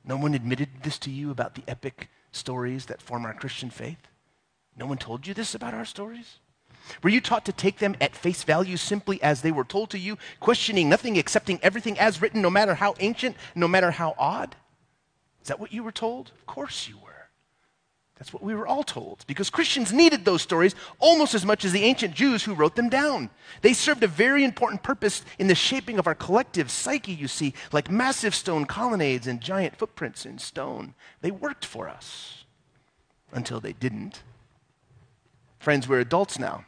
No 0.05 0.17
one 0.17 0.35
admitted 0.35 0.69
this 0.83 0.99
to 1.01 1.11
you 1.11 1.31
about 1.31 1.55
the 1.55 1.63
epic 1.69 2.09
stories 2.33 2.87
that 2.87 3.03
form 3.03 3.25
our 3.25 3.35
Christian 3.35 3.71
faith? 3.71 4.09
No 4.77 4.87
one 4.87 4.99
told 4.99 5.27
you 5.27 5.35
this 5.35 5.55
about 5.55 5.75
our 5.75 5.85
stories? 5.85 6.39
Were 7.03 7.11
you 7.11 7.21
taught 7.21 7.45
to 7.45 7.53
take 7.53 7.79
them 7.79 7.97
at 8.01 8.15
face 8.15 8.43
value 8.45 8.77
simply 8.77 9.23
as 9.23 9.43
they 9.43 9.53
were 9.53 9.65
told 9.65 9.91
to 9.91 9.99
you, 9.99 10.17
questioning 10.41 10.89
nothing, 10.89 11.19
accepting 11.19 11.59
everything 11.63 11.99
as 11.99 12.23
written, 12.23 12.41
no 12.41 12.51
matter 12.51 12.75
how 12.75 12.95
ancient, 13.01 13.37
no 13.55 13.69
matter 13.69 13.91
how 13.91 14.15
odd? 14.19 14.57
Is 15.43 15.49
that 15.49 15.61
what 15.61 15.73
you 15.73 15.83
were 15.83 15.93
told? 15.93 16.33
Of 16.39 16.47
course 16.47 16.89
you 16.89 16.97
were. 16.97 17.08
That's 18.19 18.33
what 18.33 18.43
we 18.43 18.55
were 18.55 18.67
all 18.67 18.83
told, 18.83 19.25
because 19.29 19.49
Christians 19.49 19.93
needed 19.93 20.25
those 20.25 20.43
stories 20.43 20.75
almost 20.99 21.35
as 21.35 21.47
much 21.47 21.65
as 21.65 21.71
the 21.71 21.85
ancient 21.85 22.15
Jews 22.15 22.43
who 22.43 22.55
wrote 22.55 22.75
them 22.75 22.89
down. 22.89 23.31
They 23.63 23.73
served 23.73 24.03
a 24.03 24.09
very 24.09 24.43
important 24.43 24.83
purpose 24.83 25.23
in 25.39 25.47
the 25.47 25.55
shaping 25.55 26.01
of 26.01 26.09
our 26.09 26.17
collective 26.17 26.69
psyche, 26.69 27.13
you 27.13 27.29
see, 27.29 27.55
like 27.71 27.91
massive 27.91 28.35
stone 28.35 28.65
colonnades 28.65 29.29
and 29.29 29.41
giant 29.41 29.77
footprints 29.77 30.27
in 30.27 30.39
stone. 30.39 30.95
They 31.21 31.31
worked 31.31 31.65
for 31.65 31.89
us 31.89 32.45
until 33.33 33.61
they 33.61 33.73
didn't. 33.73 34.23
Friends, 35.61 35.87
we're 35.87 36.01
adults 36.01 36.41
now, 36.41 36.65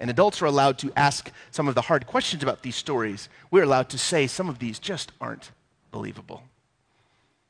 and 0.00 0.08
adults 0.08 0.40
are 0.40 0.46
allowed 0.46 0.78
to 0.78 0.92
ask 0.96 1.30
some 1.50 1.68
of 1.68 1.74
the 1.74 1.82
hard 1.82 2.06
questions 2.06 2.42
about 2.42 2.62
these 2.62 2.76
stories. 2.76 3.28
We're 3.50 3.64
allowed 3.64 3.90
to 3.90 3.98
say 3.98 4.26
some 4.26 4.48
of 4.48 4.60
these 4.60 4.78
just 4.78 5.12
aren't 5.20 5.50
believable. 5.90 6.42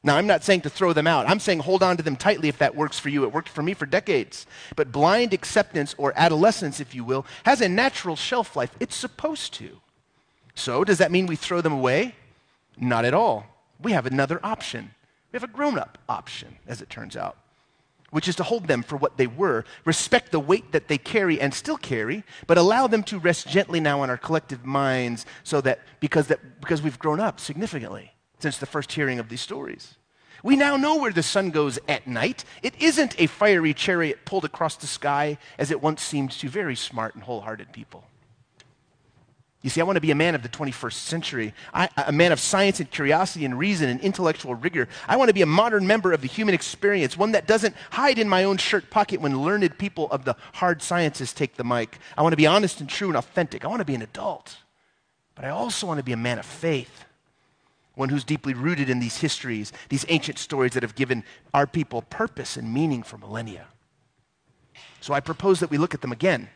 Now, 0.07 0.17
I'm 0.17 0.29
not 0.29 0.45
saying 0.45 0.61
to 0.61 0.71
throw 0.71 0.93
them 0.93 1.09
out. 1.09 1.29
I'm 1.29 1.41
saying 1.41 1.59
hold 1.59 1.83
on 1.83 1.97
to 1.97 2.03
them 2.05 2.15
tightly 2.15 2.49
if 2.49 2.59
that 2.59 2.77
works 2.77 2.97
for 2.97 3.09
you. 3.09 3.25
It 3.25 3.33
worked 3.33 3.49
for 3.49 3.61
me 3.61 3.75
for 3.75 3.87
decades. 3.87 4.47
But 4.77 4.93
blind 4.93 5.35
acceptance, 5.35 5.97
or 5.99 6.13
adolescence, 6.15 6.79
if 6.79 6.95
you 6.95 7.03
will, 7.03 7.27
has 7.45 7.61
a 7.61 7.69
natural 7.69 8.15
shelf 8.15 8.55
life. 8.55 8.71
It's 8.79 8.95
supposed 8.95 9.53
to. 9.55 9.81
So, 10.55 10.85
does 10.85 10.99
that 10.99 11.11
mean 11.11 11.27
we 11.27 11.35
throw 11.35 11.61
them 11.61 11.73
away? 11.73 12.15
Not 12.79 13.05
at 13.05 13.15
all. 13.15 13.47
We 13.83 13.93
have 13.93 14.07
another 14.07 14.39
option. 14.45 14.95
We 15.33 15.39
have 15.39 15.43
a 15.43 15.53
grown 15.53 15.77
up 15.77 15.99
option, 16.09 16.57
as 16.69 16.81
it 16.81 16.89
turns 16.89 17.17
out, 17.17 17.37
which 18.11 18.29
is 18.29 18.37
to 18.37 18.45
hold 18.45 18.69
them 18.69 18.85
for 18.85 18.97
what 18.97 19.17
they 19.17 19.27
were, 19.27 19.65
respect 19.85 20.31
the 20.31 20.39
weight 20.39 20.71
that 20.71 20.87
they 20.87 20.99
carry 20.99 21.41
and 21.41 21.53
still 21.53 21.77
carry, 21.77 22.23
but 22.47 22.59
allow 22.59 22.87
them 22.87 23.03
to 23.03 23.19
rest 23.19 23.49
gently 23.49 23.81
now 23.81 24.03
on 24.03 24.09
our 24.09 24.17
collective 24.17 24.65
minds 24.65 25.27
so 25.43 25.61
that 25.63 25.81
because, 25.99 26.29
that, 26.29 26.61
because 26.61 26.81
we've 26.81 27.01
grown 27.01 27.19
up 27.19 27.41
significantly 27.41 28.13
since 28.39 28.59
the 28.59 28.67
first 28.67 28.93
hearing 28.93 29.19
of 29.19 29.29
these 29.29 29.41
stories. 29.41 29.95
We 30.43 30.57
now 30.57 30.77
know 30.77 30.97
where 30.97 31.13
the 31.13 31.23
sun 31.23 31.51
goes 31.51 31.79
at 31.89 32.07
night. 32.07 32.45
It 32.63 32.81
isn't 32.81 33.21
a 33.21 33.27
fiery 33.27 33.75
chariot 33.75 34.25
pulled 34.25 34.45
across 34.45 34.77
the 34.77 34.87
sky 34.87 35.39
as 35.59 35.71
it 35.71 35.83
once 35.83 36.03
seemed 36.03 36.31
to 36.33 36.49
very 36.49 36.77
smart 36.77 37.15
and 37.15 37.25
wholehearted 37.25 37.73
people. 37.73 38.05
You 39.63 39.71
see, 39.71 39.81
I 39.81 39.85
want 39.85 39.97
to 39.97 40.01
be 40.01 40.13
a 40.13 40.15
man 40.15 40.37
of 40.37 40.45
the 40.45 40.49
21st 40.49 40.93
century, 40.93 41.55
I, 41.75 41.89
a 41.97 42.13
man 42.13 42.31
of 42.31 42.39
science 42.39 42.79
and 42.79 42.89
curiosity 42.89 43.45
and 43.45 43.59
reason 43.59 43.89
and 43.89 44.01
intellectual 44.01 44.55
rigor. 44.55 44.87
I 45.09 45.17
want 45.17 45.29
to 45.29 45.35
be 45.35 45.43
a 45.43 45.47
modern 45.47 45.89
member 45.89 46.13
of 46.13 46.21
the 46.21 46.29
human 46.29 46.55
experience, 46.55 47.17
one 47.17 47.33
that 47.33 47.49
doesn't 47.49 47.75
hide 47.91 48.21
in 48.21 48.29
my 48.29 48.45
own 48.45 48.59
shirt 48.59 48.91
pocket 48.91 49.21
when 49.21 49.43
learned 49.43 49.77
people 49.79 50.09
of 50.13 50.25
the 50.25 50.37
hard 50.53 50.83
sciences 50.83 51.33
take 51.33 51.57
the 51.57 51.65
mic. 51.65 51.99
I 52.17 52.23
want 52.23 52.35
to 52.35 52.37
be 52.37 52.47
honest 52.47 52.79
and 52.81 52.89
true 52.89 53.09
and 53.09 53.17
authentic. 53.17 53.65
I 53.65 53.69
want 53.69 53.81
to 53.81 53.85
be 53.85 53.97
an 53.97 54.03
adult. 54.03 54.59
But 55.35 55.45
I 55.45 55.49
also 55.49 55.87
want 55.87 55.99
to 55.99 56.05
be 56.05 56.13
a 56.13 56.17
man 56.17 56.39
of 56.39 56.47
faith, 56.47 57.05
one 57.97 58.09
who's 58.11 58.23
deeply 58.23 58.55
rooted 58.55 58.89
in 58.89 59.01
these 59.01 59.17
histories, 59.19 59.73
these 59.89 60.07
ancient 60.09 60.39
stories 60.39 60.75
that 60.75 60.85
have 60.85 60.95
given 60.95 61.25
our 61.53 61.67
people 61.67 62.03
purpose 62.03 62.57
and 62.57 62.73
meaning 62.73 63.03
for 63.03 63.19
millennia. 63.19 63.67
So 65.01 65.13
I 65.13 65.21
propose 65.21 65.59
that 65.59 65.71
we 65.71 65.79
look 65.79 65.95
at 65.95 66.03
them 66.03 66.13
again 66.13 66.49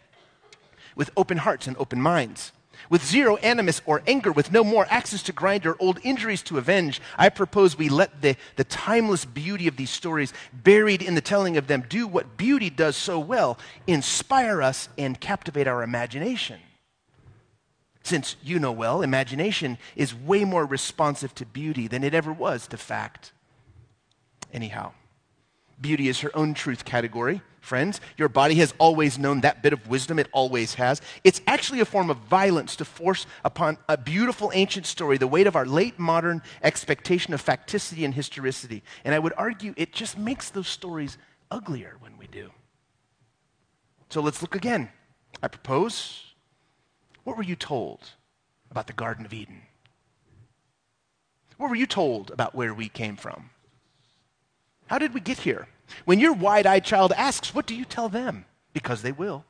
with 0.95 1.11
open 1.17 1.39
hearts 1.39 1.67
and 1.67 1.77
open 1.79 2.01
minds 2.01 2.53
with 2.89 3.05
zero 3.05 3.37
animus 3.37 3.83
or 3.85 4.03
anger, 4.07 4.33
with 4.33 4.53
no 4.53 4.65
more 4.65 4.87
axes 4.89 5.23
to 5.25 5.33
grind 5.33 5.67
or 5.67 5.77
old 5.79 5.99
injuries 6.03 6.43
to 6.45 6.59
avenge, 6.59 7.01
I 7.19 7.29
propose 7.29 7.77
we 7.77 7.89
let 7.89 8.23
the, 8.23 8.37
the 8.57 8.65
timeless 8.65 9.25
beauty 9.25 9.69
of 9.69 9.77
these 9.77 9.91
stories, 9.91 10.33
buried 10.53 11.03
in 11.03 11.15
the 11.15 11.21
telling 11.21 11.57
of 11.57 11.67
them, 11.67 11.85
do 11.89 12.07
what 12.07 12.37
beauty 12.37 12.71
does 12.71 12.97
so 12.97 13.19
well 13.19 13.59
inspire 13.87 14.63
us 14.63 14.89
and 14.97 15.21
captivate 15.21 15.67
our 15.67 15.83
imagination. 15.83 16.61
Since 18.03 18.37
you 18.43 18.59
know 18.59 18.73
well, 18.73 19.03
imagination 19.03 19.79
is 19.95 20.15
way 20.15 20.45
more 20.45 20.65
responsive 20.65 21.35
to 21.37 21.47
beauty 21.47 21.87
than 21.87 22.03
it 22.03 22.15
ever 22.15 22.33
was 22.33 22.67
to 22.69 22.77
fact. 22.77 23.33
Anyhow, 24.53 24.93
beauty 25.81 26.09
is 26.09 26.21
her 26.21 26.35
own 26.37 26.55
truth 26.55 26.85
category 26.85 27.43
friends. 27.61 28.01
Your 28.17 28.29
body 28.29 28.55
has 28.57 28.75
always 28.79 29.19
known 29.19 29.43
that 29.43 29.63
bit 29.63 29.73
of 29.73 29.89
wisdom, 29.89 30.19
it 30.19 30.29
always 30.33 30.75
has. 30.75 31.01
It's 31.25 31.41
actually 31.47 31.81
a 31.81 31.85
form 31.85 32.11
of 32.11 32.17
violence 32.19 32.77
to 32.77 32.85
force 32.85 33.27
upon 33.45 33.79
a 33.89 33.97
beautiful 33.97 34.51
ancient 34.55 34.87
story 34.87 35.19
the 35.19 35.27
weight 35.27 35.47
of 35.47 35.57
our 35.57 35.67
late 35.67 35.99
modern 35.99 36.43
expectation 36.63 37.35
of 37.35 37.45
facticity 37.45 38.05
and 38.05 38.15
historicity. 38.15 38.83
And 39.05 39.15
I 39.15 39.19
would 39.19 39.35
argue 39.37 39.75
it 39.77 39.93
just 39.93 40.19
makes 40.19 40.51
those 40.51 40.69
stories 40.69 41.19
uglier 41.51 41.97
when 42.01 42.17
we 42.19 42.27
do. 42.27 42.51
So 44.09 44.21
let's 44.21 44.43
look 44.43 44.55
again. 44.55 44.91
I 45.43 45.49
propose 45.49 46.30
what 47.25 47.37
were 47.37 47.43
you 47.43 47.57
told 47.57 48.01
about 48.71 48.87
the 48.87 48.93
Garden 48.93 49.25
of 49.25 49.33
Eden? 49.33 49.63
What 51.57 51.69
were 51.69 51.77
you 51.77 51.87
told 51.87 52.31
about 52.31 52.55
where 52.55 52.73
we 52.73 52.89
came 52.89 53.17
from? 53.17 53.51
How 54.87 54.99
did 54.99 55.15
we 55.15 55.21
get 55.21 55.39
here? 55.39 55.69
When 56.05 56.21
your 56.21 56.33
wide 56.33 56.67
eyed 56.67 56.85
child 56.85 57.13
asks, 57.17 57.55
what 57.55 57.67
do 57.67 57.75
you 57.75 57.85
tell 57.85 58.09
them? 58.09 58.45
Because 58.73 59.03
they 59.03 59.13
will. 59.13 59.45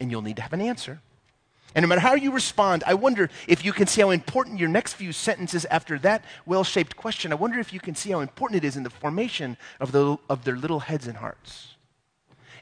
And 0.00 0.10
you'll 0.10 0.22
need 0.22 0.36
to 0.36 0.42
have 0.42 0.52
an 0.52 0.60
answer. 0.60 1.00
And 1.74 1.82
no 1.82 1.88
matter 1.88 2.00
how 2.00 2.14
you 2.14 2.32
respond, 2.32 2.82
I 2.86 2.94
wonder 2.94 3.28
if 3.46 3.64
you 3.64 3.72
can 3.72 3.86
see 3.86 4.00
how 4.00 4.10
important 4.10 4.58
your 4.58 4.68
next 4.68 4.94
few 4.94 5.12
sentences 5.12 5.66
after 5.66 5.98
that 5.98 6.24
well 6.46 6.64
shaped 6.64 6.96
question, 6.96 7.32
I 7.32 7.36
wonder 7.36 7.58
if 7.58 7.72
you 7.72 7.80
can 7.80 7.94
see 7.94 8.12
how 8.12 8.20
important 8.20 8.64
it 8.64 8.66
is 8.66 8.78
in 8.78 8.82
the 8.82 8.90
formation 8.90 9.58
of, 9.78 9.92
the, 9.92 10.16
of 10.30 10.44
their 10.44 10.56
little 10.56 10.80
heads 10.80 11.06
and 11.06 11.18
hearts. 11.18 11.75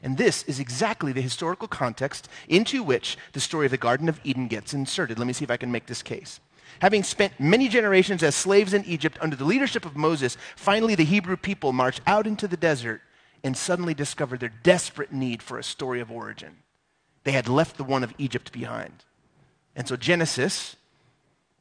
And 0.03 0.17
this 0.17 0.43
is 0.43 0.59
exactly 0.59 1.11
the 1.11 1.21
historical 1.21 1.67
context 1.67 2.29
into 2.47 2.83
which 2.83 3.17
the 3.33 3.39
story 3.39 3.65
of 3.65 3.71
the 3.71 3.77
Garden 3.77 4.09
of 4.09 4.19
Eden 4.23 4.47
gets 4.47 4.73
inserted. 4.73 5.17
Let 5.17 5.27
me 5.27 5.33
see 5.33 5.45
if 5.45 5.51
I 5.51 5.57
can 5.57 5.71
make 5.71 5.85
this 5.85 6.03
case. 6.03 6.39
Having 6.79 7.03
spent 7.03 7.39
many 7.39 7.67
generations 7.67 8.21
as 8.23 8.35
slaves 8.35 8.73
in 8.73 8.83
Egypt 8.85 9.17
under 9.21 9.35
the 9.35 9.45
leadership 9.45 9.85
of 9.85 9.95
Moses, 9.95 10.37
finally 10.55 10.95
the 10.95 11.05
Hebrew 11.05 11.37
people 11.37 11.71
march 11.71 12.01
out 12.05 12.27
into 12.27 12.47
the 12.47 12.57
desert 12.57 13.01
and 13.43 13.55
suddenly 13.55 13.93
discover 13.93 14.37
their 14.37 14.51
desperate 14.63 15.13
need 15.13 15.41
for 15.41 15.57
a 15.57 15.63
story 15.63 16.01
of 16.01 16.11
origin. 16.11 16.57
They 17.23 17.31
had 17.31 17.47
left 17.47 17.77
the 17.77 17.83
one 17.83 18.03
of 18.03 18.13
Egypt 18.17 18.51
behind. 18.51 19.03
And 19.75 19.87
so 19.87 19.95
Genesis 19.95 20.75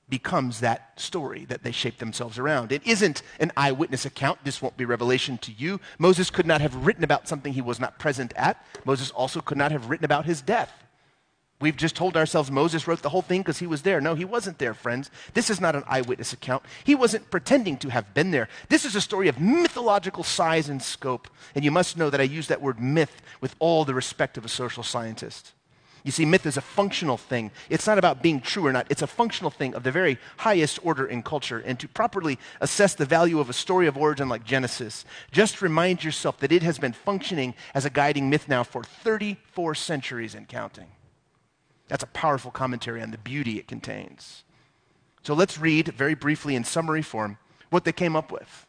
becomes 0.08 0.60
that 0.60 1.00
story 1.00 1.44
that 1.46 1.62
they 1.62 1.72
shape 1.72 1.98
themselves 1.98 2.38
around. 2.38 2.72
It 2.72 2.86
isn't 2.86 3.22
an 3.40 3.52
eyewitness 3.56 4.04
account. 4.04 4.38
This 4.44 4.60
won't 4.60 4.76
be 4.76 4.84
revelation 4.84 5.38
to 5.38 5.52
you. 5.52 5.80
Moses 5.98 6.30
could 6.30 6.46
not 6.46 6.60
have 6.60 6.86
written 6.86 7.04
about 7.04 7.28
something 7.28 7.52
he 7.52 7.62
was 7.62 7.80
not 7.80 7.98
present 7.98 8.32
at. 8.36 8.64
Moses 8.84 9.10
also 9.10 9.40
could 9.40 9.58
not 9.58 9.72
have 9.72 9.88
written 9.88 10.04
about 10.04 10.26
his 10.26 10.42
death. 10.42 10.72
We've 11.60 11.76
just 11.76 11.96
told 11.96 12.16
ourselves 12.16 12.50
Moses 12.50 12.86
wrote 12.86 13.00
the 13.00 13.08
whole 13.08 13.22
thing 13.22 13.40
because 13.40 13.58
he 13.58 13.66
was 13.66 13.82
there. 13.82 14.00
No, 14.00 14.14
he 14.14 14.24
wasn't 14.24 14.58
there, 14.58 14.74
friends. 14.74 15.10
This 15.32 15.48
is 15.48 15.60
not 15.60 15.76
an 15.76 15.84
eyewitness 15.86 16.32
account. 16.32 16.64
He 16.82 16.94
wasn't 16.94 17.30
pretending 17.30 17.78
to 17.78 17.88
have 17.88 18.12
been 18.12 18.32
there. 18.32 18.48
This 18.68 18.84
is 18.84 18.94
a 18.94 19.00
story 19.00 19.28
of 19.28 19.40
mythological 19.40 20.24
size 20.24 20.68
and 20.68 20.82
scope. 20.82 21.28
And 21.54 21.64
you 21.64 21.70
must 21.70 21.96
know 21.96 22.10
that 22.10 22.20
I 22.20 22.24
use 22.24 22.48
that 22.48 22.60
word 22.60 22.80
myth 22.80 23.22
with 23.40 23.54
all 23.60 23.84
the 23.84 23.94
respect 23.94 24.36
of 24.36 24.44
a 24.44 24.48
social 24.48 24.82
scientist. 24.82 25.52
You 26.04 26.12
see, 26.12 26.26
myth 26.26 26.44
is 26.44 26.58
a 26.58 26.60
functional 26.60 27.16
thing. 27.16 27.50
It's 27.70 27.86
not 27.86 27.96
about 27.96 28.22
being 28.22 28.42
true 28.42 28.66
or 28.66 28.72
not. 28.72 28.86
It's 28.90 29.00
a 29.00 29.06
functional 29.06 29.50
thing 29.50 29.74
of 29.74 29.84
the 29.84 29.90
very 29.90 30.18
highest 30.36 30.78
order 30.84 31.06
in 31.06 31.22
culture. 31.22 31.60
And 31.60 31.80
to 31.80 31.88
properly 31.88 32.38
assess 32.60 32.94
the 32.94 33.06
value 33.06 33.40
of 33.40 33.48
a 33.48 33.54
story 33.54 33.86
of 33.86 33.96
origin 33.96 34.28
like 34.28 34.44
Genesis, 34.44 35.06
just 35.32 35.62
remind 35.62 36.04
yourself 36.04 36.38
that 36.40 36.52
it 36.52 36.62
has 36.62 36.78
been 36.78 36.92
functioning 36.92 37.54
as 37.72 37.86
a 37.86 37.90
guiding 37.90 38.28
myth 38.28 38.48
now 38.48 38.62
for 38.62 38.84
34 38.84 39.74
centuries 39.74 40.34
and 40.34 40.46
counting. 40.46 40.88
That's 41.88 42.04
a 42.04 42.08
powerful 42.08 42.50
commentary 42.50 43.00
on 43.00 43.10
the 43.10 43.18
beauty 43.18 43.58
it 43.58 43.66
contains. 43.66 44.44
So 45.22 45.32
let's 45.32 45.58
read 45.58 45.88
very 45.88 46.14
briefly 46.14 46.54
in 46.54 46.64
summary 46.64 47.02
form 47.02 47.38
what 47.70 47.84
they 47.84 47.92
came 47.92 48.14
up 48.14 48.30
with. 48.30 48.66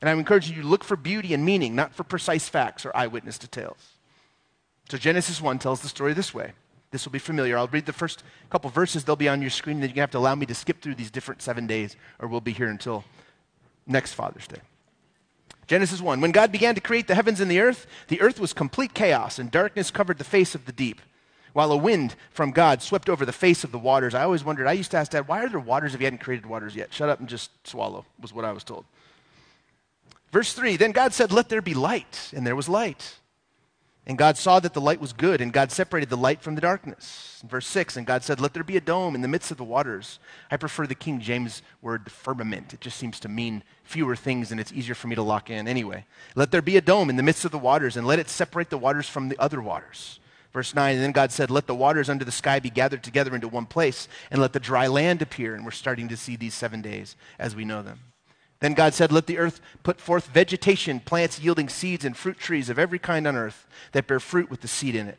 And 0.00 0.08
I'm 0.08 0.18
encouraging 0.18 0.56
you 0.56 0.62
to 0.62 0.68
look 0.68 0.84
for 0.84 0.96
beauty 0.96 1.34
and 1.34 1.44
meaning, 1.44 1.74
not 1.76 1.94
for 1.94 2.02
precise 2.02 2.48
facts 2.48 2.86
or 2.86 2.96
eyewitness 2.96 3.36
details. 3.36 3.98
So 4.88 4.96
Genesis 4.96 5.40
1 5.40 5.58
tells 5.58 5.82
the 5.82 5.88
story 5.88 6.14
this 6.14 6.32
way. 6.32 6.52
This 6.92 7.04
will 7.04 7.12
be 7.12 7.18
familiar. 7.18 7.58
I'll 7.58 7.66
read 7.66 7.86
the 7.86 7.92
first 7.92 8.22
couple 8.50 8.70
verses. 8.70 9.02
They'll 9.02 9.16
be 9.16 9.28
on 9.28 9.40
your 9.40 9.50
screen. 9.50 9.80
Then 9.80 9.88
you're 9.88 9.94
going 9.94 9.94
to 9.96 10.00
have 10.02 10.10
to 10.12 10.18
allow 10.18 10.36
me 10.36 10.46
to 10.46 10.54
skip 10.54 10.80
through 10.80 10.94
these 10.94 11.10
different 11.10 11.42
seven 11.42 11.66
days, 11.66 11.96
or 12.20 12.28
we'll 12.28 12.40
be 12.40 12.52
here 12.52 12.68
until 12.68 13.04
next 13.86 14.12
Father's 14.12 14.46
Day. 14.46 14.60
Genesis 15.66 16.00
1. 16.00 16.20
When 16.20 16.32
God 16.32 16.52
began 16.52 16.74
to 16.74 16.80
create 16.80 17.08
the 17.08 17.14
heavens 17.14 17.40
and 17.40 17.50
the 17.50 17.60
earth, 17.60 17.86
the 18.08 18.20
earth 18.20 18.38
was 18.38 18.52
complete 18.52 18.94
chaos, 18.94 19.38
and 19.38 19.50
darkness 19.50 19.90
covered 19.90 20.18
the 20.18 20.24
face 20.24 20.54
of 20.54 20.66
the 20.66 20.72
deep 20.72 21.00
while 21.52 21.72
a 21.72 21.76
wind 21.76 22.14
from 22.30 22.50
God 22.50 22.82
swept 22.82 23.08
over 23.08 23.24
the 23.24 23.32
face 23.32 23.64
of 23.64 23.72
the 23.72 23.78
waters. 23.78 24.14
I 24.14 24.24
always 24.24 24.44
wondered, 24.44 24.66
I 24.66 24.72
used 24.72 24.90
to 24.92 24.96
ask 24.96 25.12
Dad, 25.12 25.28
why 25.28 25.42
are 25.42 25.48
there 25.48 25.60
waters 25.60 25.94
if 25.94 26.00
you 26.00 26.06
hadn't 26.06 26.20
created 26.20 26.46
waters 26.46 26.74
yet? 26.74 26.92
Shut 26.92 27.08
up 27.08 27.20
and 27.20 27.28
just 27.28 27.50
swallow, 27.66 28.04
was 28.20 28.32
what 28.32 28.44
I 28.44 28.52
was 28.52 28.64
told. 28.64 28.84
Verse 30.30 30.52
3 30.52 30.76
Then 30.76 30.92
God 30.92 31.12
said, 31.12 31.32
Let 31.32 31.48
there 31.48 31.62
be 31.62 31.74
light, 31.74 32.30
and 32.34 32.46
there 32.46 32.56
was 32.56 32.68
light. 32.68 33.16
And 34.04 34.18
God 34.18 34.36
saw 34.36 34.58
that 34.58 34.74
the 34.74 34.80
light 34.80 35.00
was 35.00 35.12
good, 35.12 35.40
and 35.40 35.52
God 35.52 35.70
separated 35.70 36.10
the 36.10 36.16
light 36.16 36.42
from 36.42 36.56
the 36.56 36.60
darkness. 36.60 37.38
In 37.40 37.48
verse 37.48 37.68
6, 37.68 37.96
and 37.96 38.04
God 38.04 38.24
said, 38.24 38.40
Let 38.40 38.52
there 38.52 38.64
be 38.64 38.76
a 38.76 38.80
dome 38.80 39.14
in 39.14 39.20
the 39.20 39.28
midst 39.28 39.52
of 39.52 39.58
the 39.58 39.64
waters. 39.64 40.18
I 40.50 40.56
prefer 40.56 40.88
the 40.88 40.96
King 40.96 41.20
James 41.20 41.62
word 41.80 42.10
firmament. 42.10 42.74
It 42.74 42.80
just 42.80 42.96
seems 42.96 43.20
to 43.20 43.28
mean 43.28 43.62
fewer 43.84 44.16
things, 44.16 44.50
and 44.50 44.60
it's 44.60 44.72
easier 44.72 44.96
for 44.96 45.06
me 45.06 45.14
to 45.14 45.22
lock 45.22 45.50
in 45.50 45.68
anyway. 45.68 46.04
Let 46.34 46.50
there 46.50 46.62
be 46.62 46.76
a 46.76 46.80
dome 46.80 47.10
in 47.10 47.16
the 47.16 47.22
midst 47.22 47.44
of 47.44 47.52
the 47.52 47.58
waters, 47.58 47.96
and 47.96 48.04
let 48.04 48.18
it 48.18 48.28
separate 48.28 48.70
the 48.70 48.78
waters 48.78 49.08
from 49.08 49.28
the 49.28 49.38
other 49.38 49.62
waters. 49.62 50.18
Verse 50.52 50.74
9, 50.74 50.96
and 50.96 51.02
then 51.02 51.12
God 51.12 51.30
said, 51.30 51.48
Let 51.48 51.68
the 51.68 51.74
waters 51.74 52.10
under 52.10 52.24
the 52.24 52.32
sky 52.32 52.58
be 52.58 52.70
gathered 52.70 53.04
together 53.04 53.36
into 53.36 53.46
one 53.46 53.66
place, 53.66 54.08
and 54.32 54.40
let 54.40 54.52
the 54.52 54.60
dry 54.60 54.88
land 54.88 55.22
appear. 55.22 55.54
And 55.54 55.64
we're 55.64 55.70
starting 55.70 56.08
to 56.08 56.16
see 56.16 56.34
these 56.34 56.54
seven 56.54 56.82
days 56.82 57.14
as 57.38 57.54
we 57.54 57.64
know 57.64 57.82
them. 57.82 58.00
Then 58.62 58.74
God 58.74 58.94
said, 58.94 59.10
Let 59.10 59.26
the 59.26 59.38
earth 59.38 59.60
put 59.82 60.00
forth 60.00 60.28
vegetation, 60.28 61.00
plants 61.00 61.40
yielding 61.40 61.68
seeds, 61.68 62.04
and 62.04 62.16
fruit 62.16 62.38
trees 62.38 62.70
of 62.70 62.78
every 62.78 63.00
kind 63.00 63.26
on 63.26 63.34
earth 63.34 63.66
that 63.90 64.06
bear 64.06 64.20
fruit 64.20 64.48
with 64.48 64.60
the 64.60 64.68
seed 64.68 64.94
in 64.94 65.08
it. 65.08 65.18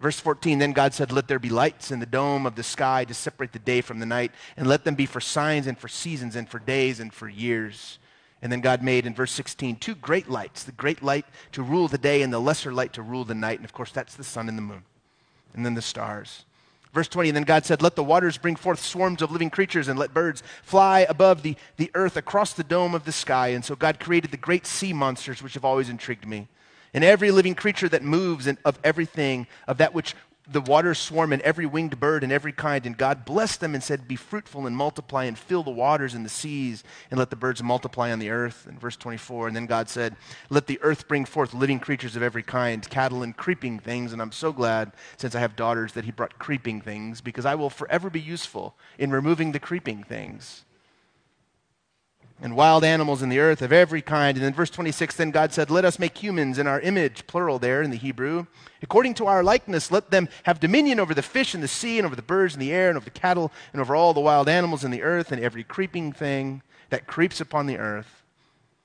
Verse 0.00 0.18
14, 0.18 0.58
then 0.58 0.72
God 0.72 0.94
said, 0.94 1.12
Let 1.12 1.28
there 1.28 1.38
be 1.38 1.50
lights 1.50 1.90
in 1.90 2.00
the 2.00 2.06
dome 2.06 2.46
of 2.46 2.54
the 2.54 2.62
sky 2.62 3.04
to 3.04 3.12
separate 3.12 3.52
the 3.52 3.58
day 3.58 3.82
from 3.82 3.98
the 3.98 4.06
night, 4.06 4.32
and 4.56 4.66
let 4.66 4.84
them 4.84 4.94
be 4.94 5.04
for 5.04 5.20
signs 5.20 5.66
and 5.66 5.76
for 5.76 5.88
seasons 5.88 6.36
and 6.36 6.48
for 6.48 6.58
days 6.58 7.00
and 7.00 7.12
for 7.12 7.28
years. 7.28 7.98
And 8.40 8.50
then 8.50 8.62
God 8.62 8.82
made 8.82 9.04
in 9.04 9.14
verse 9.14 9.32
16 9.32 9.76
two 9.76 9.94
great 9.94 10.30
lights 10.30 10.64
the 10.64 10.72
great 10.72 11.02
light 11.02 11.26
to 11.52 11.62
rule 11.62 11.86
the 11.86 11.98
day 11.98 12.22
and 12.22 12.32
the 12.32 12.38
lesser 12.38 12.72
light 12.72 12.94
to 12.94 13.02
rule 13.02 13.26
the 13.26 13.34
night. 13.34 13.58
And 13.58 13.66
of 13.66 13.74
course, 13.74 13.92
that's 13.92 14.14
the 14.14 14.24
sun 14.24 14.48
and 14.48 14.56
the 14.56 14.62
moon. 14.62 14.84
And 15.52 15.66
then 15.66 15.74
the 15.74 15.82
stars. 15.82 16.46
Verse 16.92 17.08
20, 17.08 17.30
and 17.30 17.36
then 17.36 17.44
God 17.44 17.64
said, 17.66 17.82
Let 17.82 17.96
the 17.96 18.04
waters 18.04 18.38
bring 18.38 18.56
forth 18.56 18.80
swarms 18.80 19.22
of 19.22 19.30
living 19.30 19.50
creatures, 19.50 19.88
and 19.88 19.98
let 19.98 20.14
birds 20.14 20.42
fly 20.62 21.00
above 21.00 21.42
the, 21.42 21.56
the 21.76 21.90
earth 21.94 22.16
across 22.16 22.52
the 22.52 22.64
dome 22.64 22.94
of 22.94 23.04
the 23.04 23.12
sky. 23.12 23.48
And 23.48 23.64
so 23.64 23.76
God 23.76 24.00
created 24.00 24.30
the 24.30 24.36
great 24.36 24.66
sea 24.66 24.92
monsters, 24.92 25.42
which 25.42 25.54
have 25.54 25.64
always 25.64 25.88
intrigued 25.88 26.26
me. 26.26 26.48
And 26.94 27.04
every 27.04 27.30
living 27.30 27.54
creature 27.54 27.88
that 27.90 28.02
moves, 28.02 28.46
and 28.46 28.56
of 28.64 28.78
everything, 28.82 29.46
of 29.66 29.78
that 29.78 29.92
which 29.92 30.14
the 30.50 30.60
waters 30.60 30.98
swarm 30.98 31.32
and 31.32 31.42
every 31.42 31.66
winged 31.66 32.00
bird 32.00 32.22
and 32.24 32.32
every 32.32 32.52
kind. 32.52 32.86
And 32.86 32.96
God 32.96 33.24
blessed 33.24 33.60
them 33.60 33.74
and 33.74 33.82
said, 33.82 34.08
Be 34.08 34.16
fruitful 34.16 34.66
and 34.66 34.76
multiply 34.76 35.24
and 35.24 35.38
fill 35.38 35.62
the 35.62 35.70
waters 35.70 36.14
and 36.14 36.24
the 36.24 36.30
seas 36.30 36.82
and 37.10 37.18
let 37.18 37.30
the 37.30 37.36
birds 37.36 37.62
multiply 37.62 38.10
on 38.10 38.18
the 38.18 38.30
earth. 38.30 38.66
In 38.68 38.78
verse 38.78 38.96
24, 38.96 39.48
and 39.48 39.56
then 39.56 39.66
God 39.66 39.88
said, 39.88 40.16
Let 40.48 40.66
the 40.66 40.80
earth 40.82 41.06
bring 41.06 41.24
forth 41.24 41.52
living 41.52 41.80
creatures 41.80 42.16
of 42.16 42.22
every 42.22 42.42
kind, 42.42 42.88
cattle 42.88 43.22
and 43.22 43.36
creeping 43.36 43.78
things. 43.78 44.12
And 44.12 44.22
I'm 44.22 44.32
so 44.32 44.52
glad, 44.52 44.92
since 45.16 45.34
I 45.34 45.40
have 45.40 45.56
daughters, 45.56 45.92
that 45.92 46.04
He 46.04 46.12
brought 46.12 46.38
creeping 46.38 46.80
things 46.80 47.20
because 47.20 47.44
I 47.44 47.54
will 47.54 47.70
forever 47.70 48.08
be 48.08 48.20
useful 48.20 48.74
in 48.98 49.10
removing 49.10 49.52
the 49.52 49.60
creeping 49.60 50.02
things. 50.02 50.64
And 52.40 52.56
wild 52.56 52.84
animals 52.84 53.22
in 53.22 53.28
the 53.28 53.40
earth 53.40 53.62
of 53.62 53.72
every 53.72 54.02
kind. 54.02 54.36
And 54.36 54.44
then 54.44 54.54
verse 54.54 54.70
26, 54.70 55.16
then 55.16 55.30
God 55.30 55.52
said, 55.52 55.70
Let 55.70 55.84
us 55.84 55.98
make 55.98 56.16
humans 56.16 56.58
in 56.58 56.66
our 56.66 56.80
image, 56.80 57.26
plural 57.26 57.58
there 57.58 57.82
in 57.82 57.90
the 57.90 57.96
Hebrew. 57.96 58.46
According 58.82 59.14
to 59.14 59.26
our 59.26 59.42
likeness, 59.42 59.90
let 59.90 60.10
them 60.10 60.28
have 60.44 60.60
dominion 60.60 61.00
over 61.00 61.14
the 61.14 61.22
fish 61.22 61.54
in 61.54 61.60
the 61.60 61.68
sea, 61.68 61.98
and 61.98 62.06
over 62.06 62.16
the 62.16 62.22
birds 62.22 62.54
in 62.54 62.60
the 62.60 62.72
air, 62.72 62.88
and 62.88 62.96
over 62.96 63.04
the 63.04 63.10
cattle, 63.10 63.52
and 63.72 63.80
over 63.80 63.96
all 63.96 64.14
the 64.14 64.20
wild 64.20 64.48
animals 64.48 64.84
in 64.84 64.90
the 64.90 65.02
earth, 65.02 65.32
and 65.32 65.42
every 65.42 65.64
creeping 65.64 66.12
thing 66.12 66.62
that 66.90 67.06
creeps 67.06 67.40
upon 67.40 67.66
the 67.66 67.78
earth. 67.78 68.22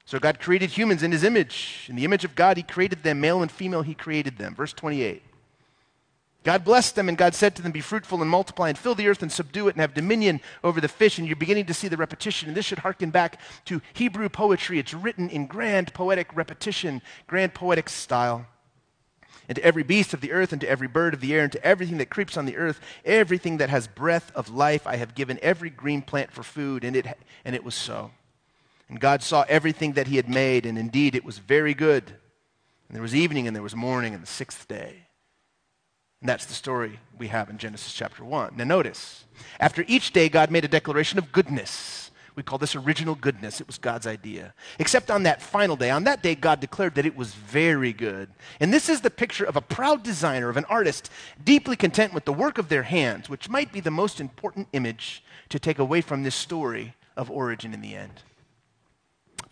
So 0.06 0.20
God 0.20 0.40
created 0.40 0.72
humans 0.72 1.04
in 1.04 1.12
his 1.12 1.24
image. 1.24 1.86
In 1.88 1.96
the 1.96 2.06
image 2.06 2.26
of 2.26 2.36
God, 2.36 2.58
he 2.58 2.64
created 2.64 3.04
them, 3.04 3.22
male 3.22 3.42
and 3.42 3.52
female, 3.52 3.84
he 3.84 3.94
created 3.94 4.38
them. 4.38 4.54
Verse 4.56 4.74
28. 4.74 5.22
God 6.44 6.66
blessed 6.66 6.96
them, 6.96 7.08
and 7.08 7.18
God 7.18 7.34
said 7.34 7.56
to 7.56 7.62
them, 7.62 7.72
Be 7.72 7.80
fruitful 7.80 8.22
and 8.22 8.30
multiply, 8.30 8.68
and 8.68 8.78
fill 8.78 8.96
the 8.96 9.08
earth 9.08 9.22
and 9.22 9.32
subdue 9.32 9.70
it, 9.70 9.76
and 9.76 9.82
have 9.82 9.94
dominion 9.94 10.42
over 10.64 10.82
the 10.82 10.90
fish. 10.90 11.18
And 11.18 11.26
you're 11.26 11.38
beginning 11.38 11.68
to 11.68 11.74
see 11.74 11.88
the 11.88 11.96
repetition. 11.96 12.50
And 12.50 12.58
this 12.58 12.66
should 12.66 12.80
harken 12.80 13.12
back 13.12 13.40
to 13.66 13.82
Hebrew 13.94 14.28
poetry. 14.28 14.78
It's 14.78 14.94
written 14.94 15.30
in 15.30 15.48
grand 15.48 15.94
poetic 15.94 16.36
repetition, 16.36 17.02
grand 17.28 17.54
poetic 17.54 17.88
style. 17.88 18.46
And 19.48 19.56
to 19.56 19.64
every 19.64 19.84
beast 19.84 20.14
of 20.14 20.20
the 20.20 20.34
earth, 20.34 20.52
and 20.52 20.60
to 20.62 20.70
every 20.70 20.88
bird 20.88 21.14
of 21.14 21.22
the 21.22 21.34
air, 21.34 21.44
and 21.44 21.52
to 21.54 21.66
everything 21.66 21.98
that 22.00 22.10
creeps 22.10 22.36
on 22.36 22.46
the 22.46 22.58
earth, 22.58 22.82
everything 23.06 23.58
that 23.58 23.70
has 23.70 23.88
breath 23.88 24.32
of 24.36 24.50
life, 24.50 24.86
I 24.86 24.98
have 24.98 25.16
given 25.16 25.40
every 25.42 25.70
green 25.70 26.02
plant 26.02 26.32
for 26.32 26.44
food. 26.44 26.84
And 26.84 26.96
it, 26.98 27.06
and 27.46 27.56
it 27.56 27.64
was 27.64 27.76
so. 27.76 28.12
And 28.90 29.00
God 29.00 29.24
saw 29.24 29.46
everything 29.48 29.94
that 29.94 30.08
he 30.08 30.18
had 30.18 30.28
made, 30.28 30.66
and 30.66 30.78
indeed 30.78 31.16
it 31.16 31.24
was 31.24 31.38
very 31.38 31.74
good. 31.74 32.04
And 32.90 32.96
there 32.96 33.02
was 33.02 33.16
evening, 33.16 33.48
and 33.48 33.56
there 33.56 33.64
was 33.64 33.76
morning, 33.76 34.14
and 34.14 34.22
the 34.22 34.28
sixth 34.28 34.68
day. 34.68 35.03
And 36.24 36.30
that's 36.30 36.46
the 36.46 36.54
story 36.54 37.02
we 37.20 37.28
have 37.28 37.50
in 37.50 37.58
Genesis 37.58 37.92
chapter 37.92 38.24
1. 38.24 38.54
Now, 38.56 38.64
notice, 38.64 39.26
after 39.60 39.84
each 39.90 40.14
day, 40.14 40.30
God 40.30 40.52
made 40.52 40.64
a 40.64 40.70
declaration 40.70 41.20
of 41.20 41.34
goodness. 41.34 42.12
We 42.38 42.44
call 42.44 42.58
this 42.58 42.78
original 42.78 43.16
goodness. 43.16 43.60
It 43.60 43.68
was 43.68 43.78
God's 43.78 44.08
idea. 44.08 44.54
Except 44.80 45.12
on 45.12 45.24
that 45.24 45.42
final 45.42 45.76
day. 45.76 45.90
On 45.90 46.06
that 46.06 46.24
day, 46.24 46.34
God 46.34 46.62
declared 46.62 46.96
that 46.96 47.06
it 47.06 47.18
was 47.18 47.34
very 47.34 47.92
good. 47.92 48.30
And 48.62 48.74
this 48.74 48.88
is 48.88 49.02
the 49.02 49.10
picture 49.10 49.44
of 49.44 49.58
a 49.58 49.62
proud 49.62 50.02
designer, 50.02 50.48
of 50.48 50.56
an 50.56 50.64
artist, 50.70 51.10
deeply 51.44 51.76
content 51.76 52.14
with 52.14 52.24
the 52.24 52.32
work 52.32 52.58
of 52.58 52.70
their 52.70 52.84
hands, 52.84 53.28
which 53.28 53.50
might 53.50 53.74
be 53.74 53.82
the 53.82 53.92
most 53.92 54.22
important 54.22 54.70
image 54.72 55.26
to 55.50 55.60
take 55.60 55.78
away 55.78 56.00
from 56.00 56.24
this 56.24 56.36
story 56.36 56.96
of 57.18 57.30
origin 57.30 57.74
in 57.74 57.82
the 57.82 57.96
end. 57.96 58.22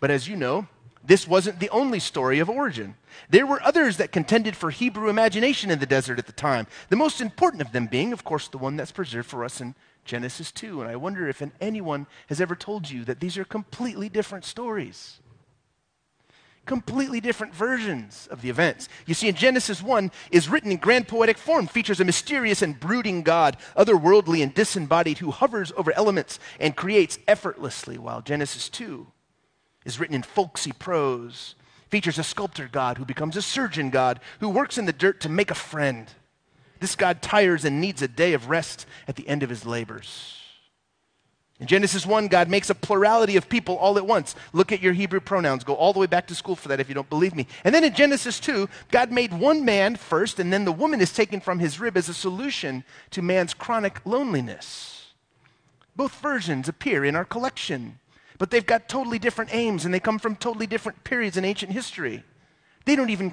But 0.00 0.10
as 0.10 0.26
you 0.26 0.36
know, 0.36 0.68
this 1.04 1.26
wasn't 1.26 1.58
the 1.58 1.70
only 1.70 1.98
story 1.98 2.38
of 2.38 2.48
origin. 2.48 2.94
There 3.28 3.46
were 3.46 3.62
others 3.62 3.96
that 3.96 4.12
contended 4.12 4.56
for 4.56 4.70
Hebrew 4.70 5.08
imagination 5.08 5.70
in 5.70 5.80
the 5.80 5.86
desert 5.86 6.18
at 6.18 6.26
the 6.26 6.32
time, 6.32 6.66
the 6.90 6.96
most 6.96 7.20
important 7.20 7.62
of 7.62 7.72
them 7.72 7.86
being, 7.86 8.12
of 8.12 8.24
course, 8.24 8.48
the 8.48 8.58
one 8.58 8.76
that's 8.76 8.92
preserved 8.92 9.28
for 9.28 9.44
us 9.44 9.60
in 9.60 9.74
Genesis 10.04 10.52
2. 10.52 10.80
And 10.80 10.90
I 10.90 10.96
wonder 10.96 11.28
if 11.28 11.42
anyone 11.60 12.06
has 12.28 12.40
ever 12.40 12.54
told 12.54 12.88
you 12.88 13.04
that 13.04 13.20
these 13.20 13.36
are 13.36 13.44
completely 13.44 14.08
different 14.08 14.44
stories. 14.44 15.18
Completely 16.64 17.20
different 17.20 17.52
versions 17.52 18.28
of 18.30 18.40
the 18.40 18.48
events. 18.48 18.88
You 19.04 19.14
see, 19.14 19.26
in 19.26 19.34
Genesis 19.34 19.82
1 19.82 20.12
is 20.30 20.48
written 20.48 20.70
in 20.70 20.76
grand 20.76 21.08
poetic 21.08 21.36
form, 21.36 21.66
features 21.66 21.98
a 21.98 22.04
mysterious 22.04 22.62
and 22.62 22.78
brooding 22.78 23.22
God, 23.22 23.56
otherworldly 23.76 24.40
and 24.44 24.54
disembodied, 24.54 25.18
who 25.18 25.32
hovers 25.32 25.72
over 25.76 25.92
elements 25.96 26.38
and 26.60 26.76
creates 26.76 27.18
effortlessly, 27.26 27.98
while 27.98 28.20
Genesis 28.20 28.68
2 28.68 29.08
is 29.84 29.98
written 29.98 30.14
in 30.14 30.22
folksy 30.22 30.72
prose, 30.72 31.54
features 31.88 32.18
a 32.18 32.24
sculptor 32.24 32.68
God 32.70 32.98
who 32.98 33.04
becomes 33.04 33.36
a 33.36 33.42
surgeon 33.42 33.90
God 33.90 34.20
who 34.40 34.48
works 34.48 34.78
in 34.78 34.86
the 34.86 34.92
dirt 34.92 35.20
to 35.20 35.28
make 35.28 35.50
a 35.50 35.54
friend. 35.54 36.08
This 36.80 36.96
God 36.96 37.22
tires 37.22 37.64
and 37.64 37.80
needs 37.80 38.02
a 38.02 38.08
day 38.08 38.32
of 38.32 38.48
rest 38.48 38.86
at 39.06 39.16
the 39.16 39.28
end 39.28 39.42
of 39.42 39.50
his 39.50 39.66
labors. 39.66 40.38
In 41.60 41.68
Genesis 41.68 42.04
1, 42.04 42.26
God 42.26 42.48
makes 42.48 42.70
a 42.70 42.74
plurality 42.74 43.36
of 43.36 43.48
people 43.48 43.76
all 43.76 43.96
at 43.96 44.04
once. 44.04 44.34
Look 44.52 44.72
at 44.72 44.82
your 44.82 44.94
Hebrew 44.94 45.20
pronouns. 45.20 45.62
Go 45.62 45.74
all 45.74 45.92
the 45.92 46.00
way 46.00 46.06
back 46.06 46.26
to 46.26 46.34
school 46.34 46.56
for 46.56 46.66
that 46.66 46.80
if 46.80 46.88
you 46.88 46.94
don't 46.96 47.08
believe 47.08 47.36
me. 47.36 47.46
And 47.62 47.72
then 47.72 47.84
in 47.84 47.94
Genesis 47.94 48.40
2, 48.40 48.68
God 48.90 49.12
made 49.12 49.32
one 49.32 49.64
man 49.64 49.94
first, 49.94 50.40
and 50.40 50.52
then 50.52 50.64
the 50.64 50.72
woman 50.72 51.00
is 51.00 51.12
taken 51.12 51.40
from 51.40 51.60
his 51.60 51.78
rib 51.78 51.96
as 51.96 52.08
a 52.08 52.14
solution 52.14 52.82
to 53.10 53.22
man's 53.22 53.54
chronic 53.54 54.04
loneliness. 54.04 55.12
Both 55.94 56.20
versions 56.20 56.68
appear 56.68 57.04
in 57.04 57.14
our 57.14 57.24
collection 57.24 58.00
but 58.42 58.50
they've 58.50 58.66
got 58.66 58.88
totally 58.88 59.20
different 59.20 59.54
aims 59.54 59.84
and 59.84 59.94
they 59.94 60.00
come 60.00 60.18
from 60.18 60.34
totally 60.34 60.66
different 60.66 61.04
periods 61.04 61.36
in 61.36 61.44
ancient 61.44 61.70
history. 61.70 62.24
They 62.84 62.96
don't 62.96 63.10
even 63.10 63.30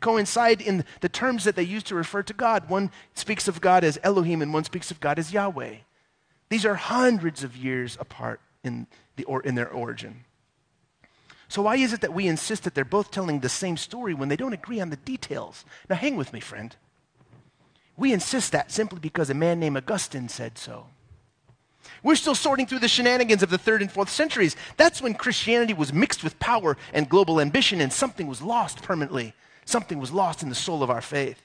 coincide 0.00 0.60
in 0.60 0.84
the 1.02 1.08
terms 1.08 1.44
that 1.44 1.54
they 1.54 1.62
use 1.62 1.84
to 1.84 1.94
refer 1.94 2.24
to 2.24 2.32
God. 2.32 2.68
One 2.68 2.90
speaks 3.14 3.46
of 3.46 3.60
God 3.60 3.84
as 3.84 4.00
Elohim 4.02 4.42
and 4.42 4.52
one 4.52 4.64
speaks 4.64 4.90
of 4.90 4.98
God 4.98 5.20
as 5.20 5.32
Yahweh. 5.32 5.76
These 6.48 6.66
are 6.66 6.74
hundreds 6.74 7.44
of 7.44 7.56
years 7.56 7.96
apart 8.00 8.40
in, 8.64 8.88
the 9.14 9.22
or, 9.22 9.40
in 9.40 9.54
their 9.54 9.70
origin. 9.70 10.24
So, 11.46 11.62
why 11.62 11.76
is 11.76 11.92
it 11.92 12.00
that 12.00 12.12
we 12.12 12.26
insist 12.26 12.64
that 12.64 12.74
they're 12.74 12.84
both 12.84 13.12
telling 13.12 13.38
the 13.38 13.48
same 13.48 13.76
story 13.76 14.14
when 14.14 14.30
they 14.30 14.36
don't 14.36 14.52
agree 14.52 14.80
on 14.80 14.90
the 14.90 14.96
details? 14.96 15.64
Now, 15.88 15.94
hang 15.94 16.16
with 16.16 16.32
me, 16.32 16.40
friend. 16.40 16.74
We 17.96 18.12
insist 18.12 18.50
that 18.50 18.72
simply 18.72 18.98
because 18.98 19.30
a 19.30 19.34
man 19.34 19.60
named 19.60 19.76
Augustine 19.76 20.28
said 20.28 20.58
so. 20.58 20.86
We're 22.02 22.16
still 22.16 22.34
sorting 22.34 22.66
through 22.66 22.78
the 22.78 22.88
shenanigans 22.88 23.42
of 23.42 23.50
the 23.50 23.58
third 23.58 23.82
and 23.82 23.90
fourth 23.90 24.08
centuries. 24.08 24.56
That's 24.76 25.02
when 25.02 25.14
Christianity 25.14 25.74
was 25.74 25.92
mixed 25.92 26.24
with 26.24 26.38
power 26.38 26.76
and 26.92 27.08
global 27.08 27.40
ambition, 27.40 27.80
and 27.80 27.92
something 27.92 28.26
was 28.26 28.42
lost 28.42 28.82
permanently. 28.82 29.34
Something 29.64 29.98
was 29.98 30.12
lost 30.12 30.42
in 30.42 30.48
the 30.48 30.54
soul 30.54 30.82
of 30.82 30.90
our 30.90 31.02
faith. 31.02 31.42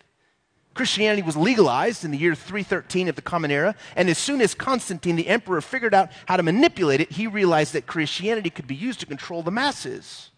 Christianity 0.74 1.22
was 1.22 1.38
legalized 1.38 2.04
in 2.04 2.12
the 2.12 2.18
year 2.18 2.36
313 2.36 3.08
of 3.08 3.16
the 3.16 3.22
Common 3.22 3.50
Era, 3.50 3.76
and 3.96 4.10
as 4.10 4.18
soon 4.18 4.42
as 4.42 4.54
Constantine, 4.54 5.16
the 5.16 5.28
emperor, 5.28 5.62
figured 5.62 5.94
out 5.94 6.10
how 6.26 6.36
to 6.36 6.44
manipulate 6.44 7.00
it, 7.00 7.14
he 7.14 7.28
realized 7.28 7.74
that 7.74 7.88
Christianity 7.88 8.50
could 8.50 8.68
be 8.68 8.76
used 8.76 9.00
to 9.00 9.06
control 9.06 9.42
the 9.42 9.52
masses. 9.52 10.32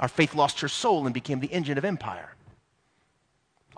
Our 0.00 0.08
faith 0.08 0.34
lost 0.34 0.60
her 0.60 0.68
soul 0.68 1.06
and 1.06 1.12
became 1.12 1.40
the 1.40 1.52
engine 1.52 1.76
of 1.76 1.84
empire. 1.84 2.34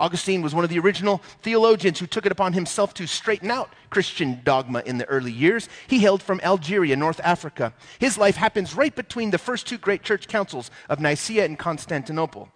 Augustine 0.01 0.41
was 0.41 0.55
one 0.55 0.65
of 0.65 0.71
the 0.71 0.79
original 0.79 1.19
theologians 1.43 1.99
who 2.01 2.07
took 2.07 2.25
it 2.25 2.33
upon 2.33 2.55
himself 2.55 2.95
to 2.95 3.07
straighten 3.07 3.51
out 3.51 3.71
Christian 3.91 4.41
dogma 4.45 4.83
in 4.87 4.97
the 4.97 5.05
early 5.05 5.31
years. 5.31 5.69
He 5.87 5.99
hailed 5.99 6.23
from 6.23 6.41
Algeria, 6.43 6.97
North 6.97 7.21
Africa. 7.23 7.75
His 7.99 8.17
life 8.17 8.37
happens 8.37 8.75
right 8.75 8.97
between 8.97 9.31
the 9.31 9.39
first 9.39 9.67
two 9.67 9.77
great 9.77 10.03
church 10.03 10.27
councils 10.27 10.71
of 10.89 11.01
Nicaea 11.01 11.45
and 11.45 11.59
Constantinople. 11.59 12.49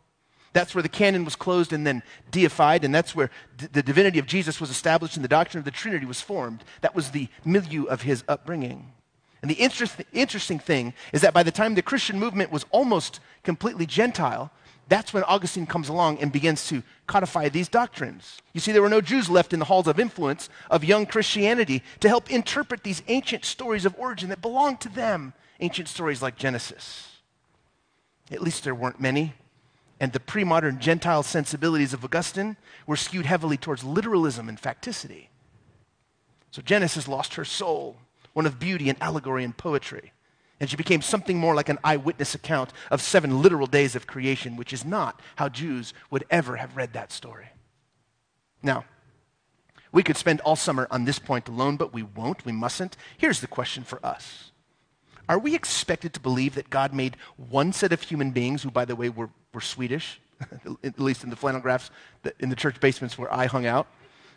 That's 0.54 0.74
where 0.74 0.82
the 0.82 0.88
canon 0.88 1.24
was 1.24 1.36
closed 1.36 1.72
and 1.72 1.86
then 1.86 2.02
deified, 2.30 2.84
and 2.84 2.94
that's 2.94 3.14
where 3.14 3.30
d- 3.58 3.66
the 3.70 3.82
divinity 3.82 4.18
of 4.20 4.26
Jesus 4.26 4.60
was 4.60 4.70
established 4.70 5.16
and 5.16 5.24
the 5.24 5.28
doctrine 5.28 5.58
of 5.58 5.64
the 5.64 5.70
Trinity 5.70 6.06
was 6.06 6.20
formed. 6.20 6.64
That 6.80 6.94
was 6.94 7.10
the 7.10 7.28
milieu 7.44 7.84
of 7.84 8.02
his 8.02 8.24
upbringing. 8.28 8.92
And 9.42 9.50
the 9.50 9.56
interest- 9.56 10.00
interesting 10.12 10.60
thing 10.60 10.94
is 11.12 11.20
that 11.20 11.34
by 11.34 11.42
the 11.42 11.50
time 11.50 11.74
the 11.74 11.82
Christian 11.82 12.18
movement 12.18 12.50
was 12.50 12.64
almost 12.70 13.20
completely 13.42 13.84
Gentile, 13.84 14.50
that's 14.88 15.14
when 15.14 15.24
Augustine 15.24 15.66
comes 15.66 15.88
along 15.88 16.18
and 16.18 16.30
begins 16.30 16.68
to 16.68 16.82
codify 17.06 17.48
these 17.48 17.68
doctrines. 17.68 18.42
You 18.52 18.60
see, 18.60 18.72
there 18.72 18.82
were 18.82 18.88
no 18.88 19.00
Jews 19.00 19.30
left 19.30 19.52
in 19.52 19.58
the 19.58 19.64
halls 19.64 19.86
of 19.86 19.98
influence 19.98 20.48
of 20.70 20.84
young 20.84 21.06
Christianity 21.06 21.82
to 22.00 22.08
help 22.08 22.30
interpret 22.30 22.82
these 22.82 23.02
ancient 23.08 23.44
stories 23.44 23.86
of 23.86 23.94
origin 23.98 24.28
that 24.28 24.42
belonged 24.42 24.80
to 24.80 24.88
them, 24.88 25.32
ancient 25.60 25.88
stories 25.88 26.20
like 26.20 26.36
Genesis. 26.36 27.18
At 28.30 28.42
least 28.42 28.64
there 28.64 28.74
weren't 28.74 29.00
many. 29.00 29.34
And 30.00 30.12
the 30.12 30.20
pre 30.20 30.44
modern 30.44 30.80
Gentile 30.80 31.22
sensibilities 31.22 31.94
of 31.94 32.04
Augustine 32.04 32.56
were 32.86 32.96
skewed 32.96 33.26
heavily 33.26 33.56
towards 33.56 33.84
literalism 33.84 34.48
and 34.48 34.60
facticity. 34.60 35.28
So 36.50 36.62
Genesis 36.62 37.08
lost 37.08 37.34
her 37.34 37.44
soul, 37.44 37.96
one 38.32 38.46
of 38.46 38.58
beauty 38.58 38.88
and 38.88 39.00
allegory 39.00 39.44
and 39.44 39.56
poetry. 39.56 40.12
And 40.60 40.70
she 40.70 40.76
became 40.76 41.02
something 41.02 41.38
more 41.38 41.54
like 41.54 41.68
an 41.68 41.78
eyewitness 41.82 42.34
account 42.34 42.72
of 42.90 43.02
seven 43.02 43.42
literal 43.42 43.66
days 43.66 43.96
of 43.96 44.06
creation, 44.06 44.56
which 44.56 44.72
is 44.72 44.84
not 44.84 45.20
how 45.36 45.48
Jews 45.48 45.92
would 46.10 46.24
ever 46.30 46.56
have 46.56 46.76
read 46.76 46.92
that 46.92 47.12
story. 47.12 47.48
Now, 48.62 48.84
we 49.92 50.02
could 50.02 50.16
spend 50.16 50.40
all 50.40 50.56
summer 50.56 50.88
on 50.90 51.04
this 51.04 51.18
point 51.18 51.48
alone, 51.48 51.76
but 51.76 51.92
we 51.92 52.02
won't, 52.02 52.44
we 52.44 52.52
mustn't. 52.52 52.96
Here's 53.16 53.40
the 53.40 53.46
question 53.46 53.84
for 53.84 54.04
us 54.04 54.50
Are 55.28 55.38
we 55.38 55.54
expected 55.54 56.12
to 56.14 56.20
believe 56.20 56.54
that 56.54 56.70
God 56.70 56.92
made 56.92 57.16
one 57.36 57.72
set 57.72 57.92
of 57.92 58.02
human 58.02 58.30
beings, 58.30 58.62
who, 58.62 58.70
by 58.70 58.84
the 58.84 58.96
way, 58.96 59.08
were, 59.08 59.30
were 59.52 59.60
Swedish, 59.60 60.20
at 60.84 60.98
least 60.98 61.24
in 61.24 61.30
the 61.30 61.36
flannel 61.36 61.60
graphs 61.60 61.90
in 62.40 62.48
the 62.48 62.56
church 62.56 62.80
basements 62.80 63.18
where 63.18 63.32
I 63.32 63.46
hung 63.46 63.66
out? 63.66 63.86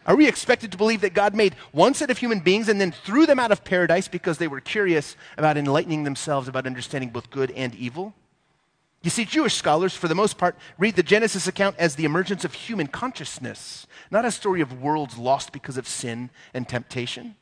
Are 0.07 0.15
we 0.15 0.27
expected 0.27 0.71
to 0.71 0.77
believe 0.77 1.01
that 1.01 1.13
God 1.13 1.35
made 1.35 1.53
one 1.73 1.93
set 1.93 2.09
of 2.09 2.17
human 2.17 2.39
beings 2.39 2.69
and 2.69 2.79
then 2.79 2.93
threw 2.93 3.25
them 3.25 3.39
out 3.39 3.51
of 3.51 3.65
paradise 3.65 4.07
because 4.07 4.37
they 4.37 4.47
were 4.47 4.61
curious 4.61 5.17
about 5.37 5.57
enlightening 5.57 6.05
themselves 6.05 6.47
about 6.47 6.65
understanding 6.65 7.09
both 7.09 7.29
good 7.29 7.51
and 7.51 7.75
evil? 7.75 8.15
You 9.03 9.09
see, 9.09 9.25
Jewish 9.25 9.55
scholars, 9.55 9.95
for 9.95 10.07
the 10.07 10.15
most 10.15 10.37
part, 10.37 10.55
read 10.77 10.95
the 10.95 11.03
Genesis 11.03 11.45
account 11.45 11.75
as 11.77 11.95
the 11.95 12.05
emergence 12.05 12.45
of 12.45 12.53
human 12.53 12.87
consciousness, 12.87 13.85
not 14.09 14.25
a 14.25 14.31
story 14.31 14.61
of 14.61 14.81
worlds 14.81 15.17
lost 15.17 15.51
because 15.51 15.77
of 15.77 15.87
sin 15.87 16.29
and 16.53 16.67
temptation. 16.67 17.35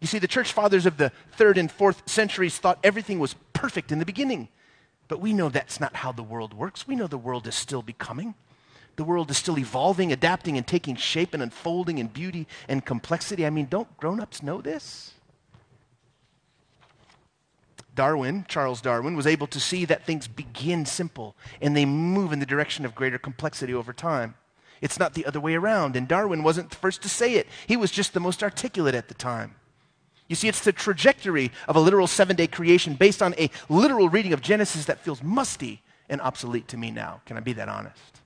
You 0.00 0.08
see, 0.08 0.18
the 0.18 0.28
church 0.28 0.52
fathers 0.52 0.86
of 0.86 0.96
the 0.96 1.12
third 1.32 1.56
and 1.56 1.70
fourth 1.70 2.08
centuries 2.08 2.58
thought 2.58 2.78
everything 2.82 3.20
was 3.20 3.36
perfect 3.52 3.90
in 3.90 4.00
the 4.00 4.04
beginning. 4.04 4.48
But 5.06 5.20
we 5.20 5.32
know 5.32 5.48
that's 5.48 5.80
not 5.80 5.96
how 5.96 6.12
the 6.12 6.22
world 6.22 6.52
works. 6.52 6.86
We 6.86 6.96
know 6.96 7.06
the 7.06 7.16
world 7.16 7.46
is 7.46 7.54
still 7.54 7.82
becoming. 7.82 8.34
The 8.96 9.04
world 9.04 9.30
is 9.30 9.36
still 9.36 9.58
evolving, 9.58 10.12
adapting, 10.12 10.56
and 10.56 10.66
taking 10.66 10.94
shape 10.96 11.34
and 11.34 11.42
unfolding 11.42 11.98
in 11.98 12.08
beauty 12.08 12.46
and 12.68 12.84
complexity. 12.84 13.44
I 13.44 13.50
mean, 13.50 13.66
don't 13.66 13.96
grown 13.96 14.20
ups 14.20 14.42
know 14.42 14.60
this? 14.60 15.14
Darwin, 17.94 18.44
Charles 18.48 18.80
Darwin, 18.80 19.16
was 19.16 19.26
able 19.26 19.46
to 19.48 19.60
see 19.60 19.84
that 19.84 20.04
things 20.04 20.26
begin 20.26 20.84
simple 20.84 21.36
and 21.60 21.76
they 21.76 21.84
move 21.84 22.32
in 22.32 22.40
the 22.40 22.46
direction 22.46 22.84
of 22.84 22.94
greater 22.94 23.18
complexity 23.18 23.72
over 23.72 23.92
time. 23.92 24.34
It's 24.80 24.98
not 24.98 25.14
the 25.14 25.24
other 25.24 25.40
way 25.40 25.54
around, 25.54 25.96
and 25.96 26.06
Darwin 26.06 26.42
wasn't 26.42 26.70
the 26.70 26.76
first 26.76 27.02
to 27.02 27.08
say 27.08 27.34
it. 27.34 27.48
He 27.66 27.76
was 27.76 27.90
just 27.90 28.12
the 28.12 28.20
most 28.20 28.42
articulate 28.42 28.94
at 28.94 29.08
the 29.08 29.14
time. 29.14 29.54
You 30.28 30.36
see, 30.36 30.48
it's 30.48 30.64
the 30.64 30.72
trajectory 30.72 31.52
of 31.68 31.76
a 31.76 31.80
literal 31.80 32.06
seven 32.06 32.36
day 32.36 32.46
creation 32.46 32.94
based 32.94 33.22
on 33.22 33.34
a 33.38 33.50
literal 33.68 34.08
reading 34.08 34.32
of 34.32 34.40
Genesis 34.40 34.86
that 34.86 35.00
feels 35.00 35.22
musty 35.22 35.82
and 36.08 36.20
obsolete 36.20 36.68
to 36.68 36.76
me 36.76 36.90
now. 36.90 37.20
Can 37.26 37.36
I 37.36 37.40
be 37.40 37.52
that 37.54 37.68
honest? 37.68 38.20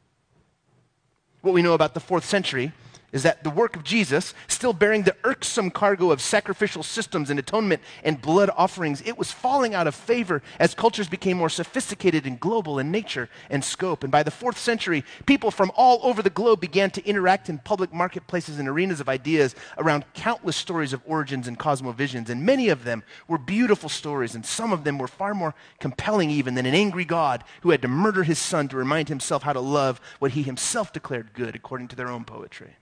What 1.40 1.54
we 1.54 1.62
know 1.62 1.74
about 1.74 1.94
the 1.94 2.00
fourth 2.00 2.24
century 2.24 2.72
is 3.12 3.22
that 3.22 3.42
the 3.42 3.50
work 3.50 3.74
of 3.74 3.84
Jesus, 3.84 4.34
still 4.48 4.72
bearing 4.72 5.02
the 5.02 5.16
irksome 5.24 5.70
cargo 5.70 6.10
of 6.10 6.20
sacrificial 6.20 6.82
systems 6.82 7.30
and 7.30 7.38
atonement 7.38 7.80
and 8.04 8.20
blood 8.20 8.50
offerings, 8.54 9.02
it 9.06 9.16
was 9.16 9.32
falling 9.32 9.74
out 9.74 9.86
of 9.86 9.94
favor 9.94 10.42
as 10.58 10.74
cultures 10.74 11.08
became 11.08 11.38
more 11.38 11.48
sophisticated 11.48 12.26
and 12.26 12.38
global 12.38 12.78
in 12.78 12.90
nature 12.90 13.30
and 13.48 13.64
scope. 13.64 14.02
And 14.02 14.12
by 14.12 14.22
the 14.22 14.30
fourth 14.30 14.58
century, 14.58 15.04
people 15.24 15.50
from 15.50 15.72
all 15.74 16.00
over 16.02 16.22
the 16.22 16.28
globe 16.28 16.60
began 16.60 16.90
to 16.90 17.06
interact 17.06 17.48
in 17.48 17.58
public 17.58 17.94
marketplaces 17.94 18.58
and 18.58 18.68
arenas 18.68 19.00
of 19.00 19.08
ideas 19.08 19.54
around 19.78 20.04
countless 20.12 20.56
stories 20.56 20.92
of 20.92 21.02
origins 21.06 21.48
and 21.48 21.58
cosmovisions. 21.58 22.28
And 22.28 22.44
many 22.44 22.68
of 22.68 22.84
them 22.84 23.02
were 23.26 23.38
beautiful 23.38 23.88
stories, 23.88 24.34
and 24.34 24.44
some 24.44 24.72
of 24.72 24.84
them 24.84 24.98
were 24.98 25.08
far 25.08 25.32
more 25.34 25.54
compelling 25.80 26.30
even 26.30 26.54
than 26.54 26.66
an 26.66 26.74
angry 26.74 27.06
God 27.06 27.42
who 27.62 27.70
had 27.70 27.82
to 27.82 27.88
murder 27.88 28.22
his 28.22 28.38
son 28.38 28.68
to 28.68 28.76
remind 28.76 29.08
himself 29.08 29.42
how 29.42 29.54
to 29.54 29.60
love 29.60 29.98
what 30.18 30.32
he 30.32 30.42
himself 30.42 30.92
declared 30.92 31.32
good, 31.32 31.56
according 31.56 31.88
to 31.88 31.96
their 31.96 32.08
own 32.08 32.24
poetry. 32.24 32.76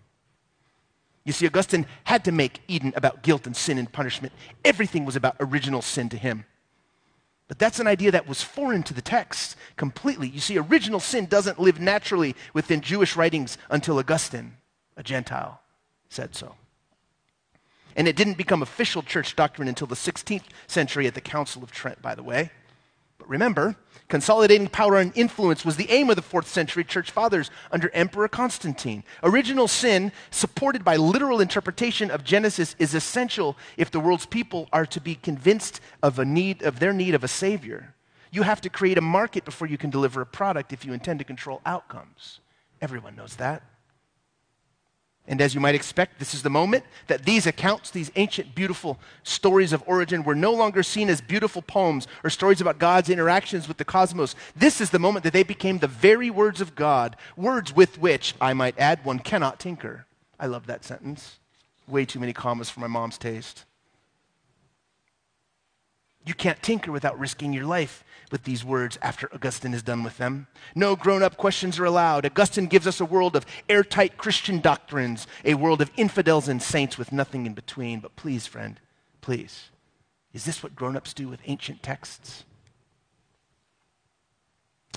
You 1.27 1.33
see, 1.33 1.45
Augustine 1.45 1.87
had 2.05 2.25
to 2.25 2.33
make 2.33 2.61
Eden 2.69 2.93
about 2.95 3.23
guilt 3.23 3.47
and 3.47 3.57
sin 3.57 3.79
and 3.79 3.91
punishment. 3.91 4.33
Everything 4.65 5.05
was 5.05 5.17
about 5.17 5.35
original 5.41 5.83
sin 5.83 6.09
to 6.11 6.17
him. 6.17 6.45
But 7.49 7.59
that's 7.59 7.81
an 7.81 7.89
idea 7.89 8.12
that 8.12 8.29
was 8.29 8.43
foreign 8.43 8.85
to 8.85 8.95
the 8.95 9.03
text 9.03 9.57
completely. 9.77 10.29
You 10.29 10.39
see, 10.39 10.57
original 10.57 11.01
sin 11.01 11.27
doesn't 11.27 11.59
live 11.59 11.81
naturally 11.81 12.37
within 12.55 12.81
Jewish 12.81 13.17
writings 13.17 13.59
until 13.71 13.99
Augustine, 13.99 14.57
a 14.97 15.03
Gentile, 15.03 15.61
said 16.09 16.37
so. 16.37 16.55
And 17.97 18.07
it 18.07 18.15
didn't 18.15 18.39
become 18.39 18.62
official 18.62 19.03
church 19.03 19.35
doctrine 19.35 19.67
until 19.67 19.89
the 19.89 19.97
16th 19.97 20.45
century 20.69 21.09
at 21.09 21.15
the 21.15 21.21
Council 21.21 21.65
of 21.65 21.73
Trent, 21.73 22.01
by 22.01 22.15
the 22.15 22.23
way. 22.23 22.53
But 23.18 23.29
remember, 23.29 23.76
Consolidating 24.09 24.68
power 24.68 24.98
and 24.98 25.11
influence 25.16 25.64
was 25.64 25.76
the 25.76 25.90
aim 25.90 26.11
of 26.11 26.16
the 26.16 26.22
fourth 26.22 26.46
century 26.46 26.85
church 26.85 27.11
fathers 27.11 27.50
under 27.72 27.90
Emperor 27.90 28.29
Constantine. 28.29 29.02
Original 29.24 29.66
sin, 29.66 30.12
supported 30.31 30.85
by 30.85 30.94
literal 30.94 31.40
interpretation 31.40 32.11
of 32.11 32.22
Genesis, 32.22 32.76
is 32.79 32.94
essential 32.94 33.57
if 33.76 33.90
the 33.90 33.98
world's 33.98 34.26
people 34.26 34.68
are 34.72 34.87
to 34.87 35.00
be 35.00 35.16
convinced 35.16 35.81
of, 36.05 36.20
a 36.20 36.24
need, 36.24 36.62
of 36.62 36.79
their 36.79 36.92
need 36.92 37.16
of 37.16 37.24
a 37.24 37.29
savior. 37.29 37.94
You 38.31 38.42
have 38.42 38.61
to 38.61 38.70
create 38.70 38.98
a 38.98 39.02
market 39.02 39.44
before 39.44 39.66
you 39.66 39.79
can 39.79 39.90
deliver 39.90 40.20
a 40.20 40.26
product 40.26 40.72
if 40.72 40.85
you 40.85 40.92
intend 40.92 41.18
to 41.18 41.24
control 41.24 41.61
outcomes. 41.66 42.38
Everyone 42.81 43.16
knows 43.16 43.37
that. 43.37 43.62
And 45.29 45.41
as 45.41 45.55
you 45.55 45.61
might 45.61 45.75
expect, 45.75 46.19
this 46.19 46.35
is 46.35 46.43
the 46.43 46.51
moment 46.51 46.85
that 47.09 47.25
these 47.25 47.47
accounts, 47.47 47.91
these 47.91 48.12
ancient, 48.15 48.55
beautiful 48.55 48.99
stories 49.25 49.73
of 49.73 49.83
origin, 49.87 50.23
were 50.23 50.37
no 50.37 50.53
longer 50.53 50.83
seen 50.83 51.09
as 51.09 51.21
beautiful 51.21 51.62
poems 51.62 52.07
or 52.23 52.31
stories 52.31 52.61
about 52.61 52.79
God's 52.79 53.11
interactions 53.11 53.67
with 53.67 53.77
the 53.77 53.85
cosmos. 53.85 54.37
This 54.55 54.81
is 54.81 54.91
the 54.91 55.01
moment 55.01 55.25
that 55.25 55.33
they 55.33 55.43
became 55.43 55.79
the 55.79 55.89
very 55.89 56.31
words 56.31 56.61
of 56.61 56.77
God, 56.77 57.17
words 57.37 57.75
with 57.75 57.99
which, 57.99 58.35
I 58.41 58.53
might 58.53 58.79
add, 58.79 59.05
one 59.05 59.19
cannot 59.19 59.59
tinker. 59.59 60.07
I 60.39 60.47
love 60.47 60.67
that 60.67 60.85
sentence. 60.85 61.39
Way 61.89 62.05
too 62.05 62.21
many 62.21 62.33
commas 62.33 62.71
for 62.71 62.81
my 62.81 62.87
mom's 62.87 63.19
taste. 63.19 63.65
You 66.27 66.35
can't 66.35 66.61
tinker 66.61 66.91
without 66.91 67.19
risking 67.19 67.53
your 67.53 67.65
life 67.65 68.05
with 68.33 68.43
these 68.43 68.65
words 68.65 68.99
after 69.01 69.33
Augustine 69.33 69.73
is 69.73 69.85
done 69.85 70.03
with 70.03 70.19
them. 70.19 70.49
No 70.75 70.97
grown 70.97 71.23
up 71.23 71.37
questions 71.37 71.79
are 71.79 71.85
allowed. 71.85 72.27
Augustine 72.27 72.67
gives 72.67 72.89
us 72.89 73.01
a 73.01 73.05
world 73.05 73.37
of 73.37 73.47
airtight 73.69 74.17
Christian 74.17 74.61
doctrines, 74.61 75.29
a 75.45 75.55
world 75.55 75.81
of 75.81 75.93
infidels 75.97 76.49
and 76.49 76.61
saints 76.61 76.99
with 76.99 77.12
nothing 77.12 77.47
in 77.47 77.55
between. 77.55 78.01
But 78.01 78.17
please, 78.17 78.45
friend, 78.45 78.81
please, 79.21 79.71
is 80.33 80.45
this 80.45 80.65
what 80.65 80.75
grown 80.75 80.97
ups 80.97 81.15
do 81.15 81.29
with 81.29 81.41
ancient 81.47 81.85
texts? 81.85 82.45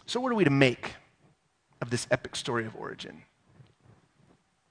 So, 0.07 0.19
what 0.19 0.31
are 0.31 0.35
we 0.35 0.43
to 0.43 0.49
make 0.49 0.95
of 1.79 1.91
this 1.91 2.07
epic 2.09 2.35
story 2.35 2.65
of 2.65 2.75
origin? 2.75 3.21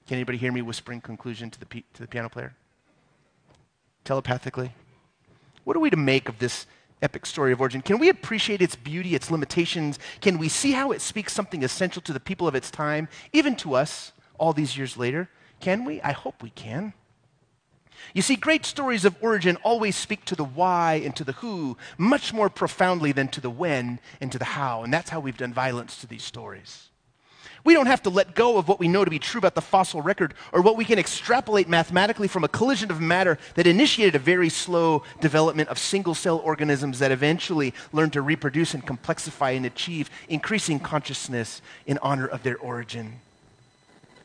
Can 0.07 0.15
anybody 0.15 0.37
hear 0.37 0.51
me 0.51 0.61
whispering 0.61 0.99
conclusion 0.99 1.49
to 1.51 1.59
the, 1.59 1.65
to 1.65 2.01
the 2.01 2.07
piano 2.07 2.27
player? 2.27 2.53
Telepathically? 4.03 4.73
What 5.63 5.75
are 5.75 5.79
we 5.79 5.89
to 5.89 5.97
make 5.97 6.29
of 6.29 6.39
this 6.39 6.65
epic 7.01 7.25
story 7.25 7.51
of 7.51 7.61
origin? 7.61 7.81
Can 7.81 7.99
we 7.99 8.09
appreciate 8.09 8.61
its 8.61 8.75
beauty, 8.75 9.15
its 9.15 9.31
limitations? 9.31 9.99
Can 10.21 10.37
we 10.37 10.49
see 10.49 10.71
how 10.71 10.91
it 10.91 11.01
speaks 11.01 11.33
something 11.33 11.63
essential 11.63 12.01
to 12.03 12.13
the 12.13 12.19
people 12.19 12.47
of 12.47 12.55
its 12.55 12.71
time, 12.71 13.07
even 13.33 13.55
to 13.57 13.75
us 13.75 14.11
all 14.37 14.53
these 14.53 14.77
years 14.77 14.97
later? 14.97 15.29
Can 15.59 15.85
we? 15.85 16.01
I 16.01 16.11
hope 16.11 16.41
we 16.41 16.49
can. 16.49 16.93
You 18.13 18.21
see, 18.21 18.35
great 18.35 18.65
stories 18.65 19.05
of 19.05 19.15
origin 19.21 19.57
always 19.57 19.95
speak 19.95 20.25
to 20.25 20.35
the 20.35 20.43
why 20.43 21.01
and 21.03 21.15
to 21.17 21.23
the 21.23 21.33
who 21.33 21.77
much 21.97 22.33
more 22.33 22.49
profoundly 22.49 23.11
than 23.11 23.27
to 23.29 23.41
the 23.41 23.49
when 23.49 23.99
and 24.21 24.31
to 24.31 24.39
the 24.39 24.45
how. 24.45 24.83
And 24.83 24.93
that's 24.93 25.09
how 25.09 25.19
we've 25.19 25.37
done 25.37 25.53
violence 25.53 25.99
to 26.01 26.07
these 26.07 26.23
stories. 26.23 26.88
We 27.63 27.73
don't 27.73 27.87
have 27.87 28.03
to 28.03 28.09
let 28.09 28.35
go 28.35 28.57
of 28.57 28.67
what 28.67 28.79
we 28.79 28.87
know 28.87 29.03
to 29.03 29.11
be 29.11 29.19
true 29.19 29.39
about 29.39 29.55
the 29.55 29.61
fossil 29.61 30.01
record 30.01 30.33
or 30.53 30.61
what 30.61 30.77
we 30.77 30.85
can 30.85 30.99
extrapolate 30.99 31.67
mathematically 31.67 32.27
from 32.27 32.43
a 32.43 32.47
collision 32.47 32.91
of 32.91 33.01
matter 33.01 33.37
that 33.55 33.67
initiated 33.67 34.15
a 34.15 34.19
very 34.19 34.49
slow 34.49 35.03
development 35.19 35.69
of 35.69 35.77
single 35.77 36.15
cell 36.15 36.37
organisms 36.37 36.99
that 36.99 37.11
eventually 37.11 37.73
learned 37.91 38.13
to 38.13 38.21
reproduce 38.21 38.73
and 38.73 38.85
complexify 38.85 39.55
and 39.55 39.65
achieve 39.65 40.09
increasing 40.29 40.79
consciousness 40.79 41.61
in 41.85 41.97
honor 42.01 42.27
of 42.27 42.43
their 42.43 42.57
origin. 42.57 43.19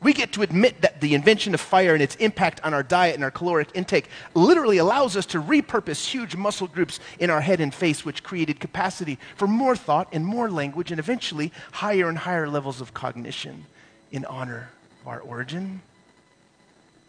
We 0.01 0.13
get 0.13 0.33
to 0.33 0.41
admit 0.41 0.81
that 0.81 1.01
the 1.01 1.15
invention 1.15 1.53
of 1.53 1.61
fire 1.61 1.93
and 1.93 2.03
its 2.03 2.15
impact 2.15 2.61
on 2.63 2.73
our 2.73 2.83
diet 2.83 3.15
and 3.15 3.23
our 3.23 3.31
caloric 3.31 3.69
intake 3.73 4.09
literally 4.33 4.77
allows 4.77 5.15
us 5.15 5.25
to 5.27 5.41
repurpose 5.41 6.05
huge 6.05 6.35
muscle 6.35 6.67
groups 6.67 6.99
in 7.19 7.29
our 7.29 7.41
head 7.41 7.59
and 7.59 7.73
face, 7.73 8.05
which 8.05 8.23
created 8.23 8.59
capacity 8.59 9.17
for 9.35 9.47
more 9.47 9.75
thought 9.75 10.07
and 10.11 10.25
more 10.25 10.49
language 10.49 10.91
and 10.91 10.99
eventually 10.99 11.51
higher 11.71 12.09
and 12.09 12.19
higher 12.19 12.47
levels 12.47 12.81
of 12.81 12.93
cognition 12.93 13.65
in 14.11 14.25
honor 14.25 14.69
of 15.01 15.07
our 15.07 15.19
origin. 15.21 15.81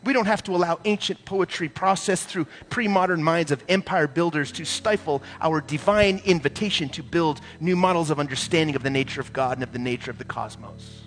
We 0.05 0.13
don't 0.13 0.27
have 0.27 0.45
to 0.45 0.55
allow 0.55 0.79
ancient 0.85 1.25
poetry 1.25 1.69
processed 1.69 2.29
through 2.29 2.47
pre 2.71 2.87
modern 2.87 3.23
minds 3.23 3.51
of 3.51 3.65
empire 3.69 4.07
builders 4.07 4.53
to 4.53 4.65
stifle 4.65 5.23
our 5.41 5.61
divine 5.61 6.23
invitation 6.25 6.89
to 6.91 7.03
build 7.03 7.41
new 7.59 7.75
models 7.75 8.11
of 8.11 8.21
understanding 8.21 8.77
of 8.77 8.85
the 8.85 8.91
nature 8.91 9.21
of 9.21 9.33
God 9.33 9.57
and 9.57 9.65
of 9.65 9.73
the 9.73 9.81
nature 9.81 10.13
of 10.13 10.19
the 10.19 10.25
cosmos. 10.25 11.07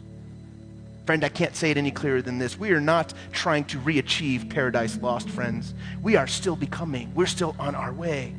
Friend, 1.10 1.24
I 1.24 1.30
can't 1.30 1.56
say 1.56 1.72
it 1.72 1.78
any 1.78 1.90
clearer 1.90 2.22
than 2.22 2.38
this. 2.38 2.60
We 2.60 2.70
are 2.70 2.80
not 2.80 3.16
trying 3.32 3.66
to 3.66 3.80
re 3.80 3.98
achieve 3.98 4.48
paradise 4.48 4.96
lost, 5.02 5.28
friends. 5.28 5.74
We 6.04 6.16
are 6.16 6.28
still 6.28 6.56
becoming, 6.56 7.12
we're 7.16 7.26
still 7.26 7.56
on 7.58 7.74
our 7.74 7.92
way. 7.92 8.36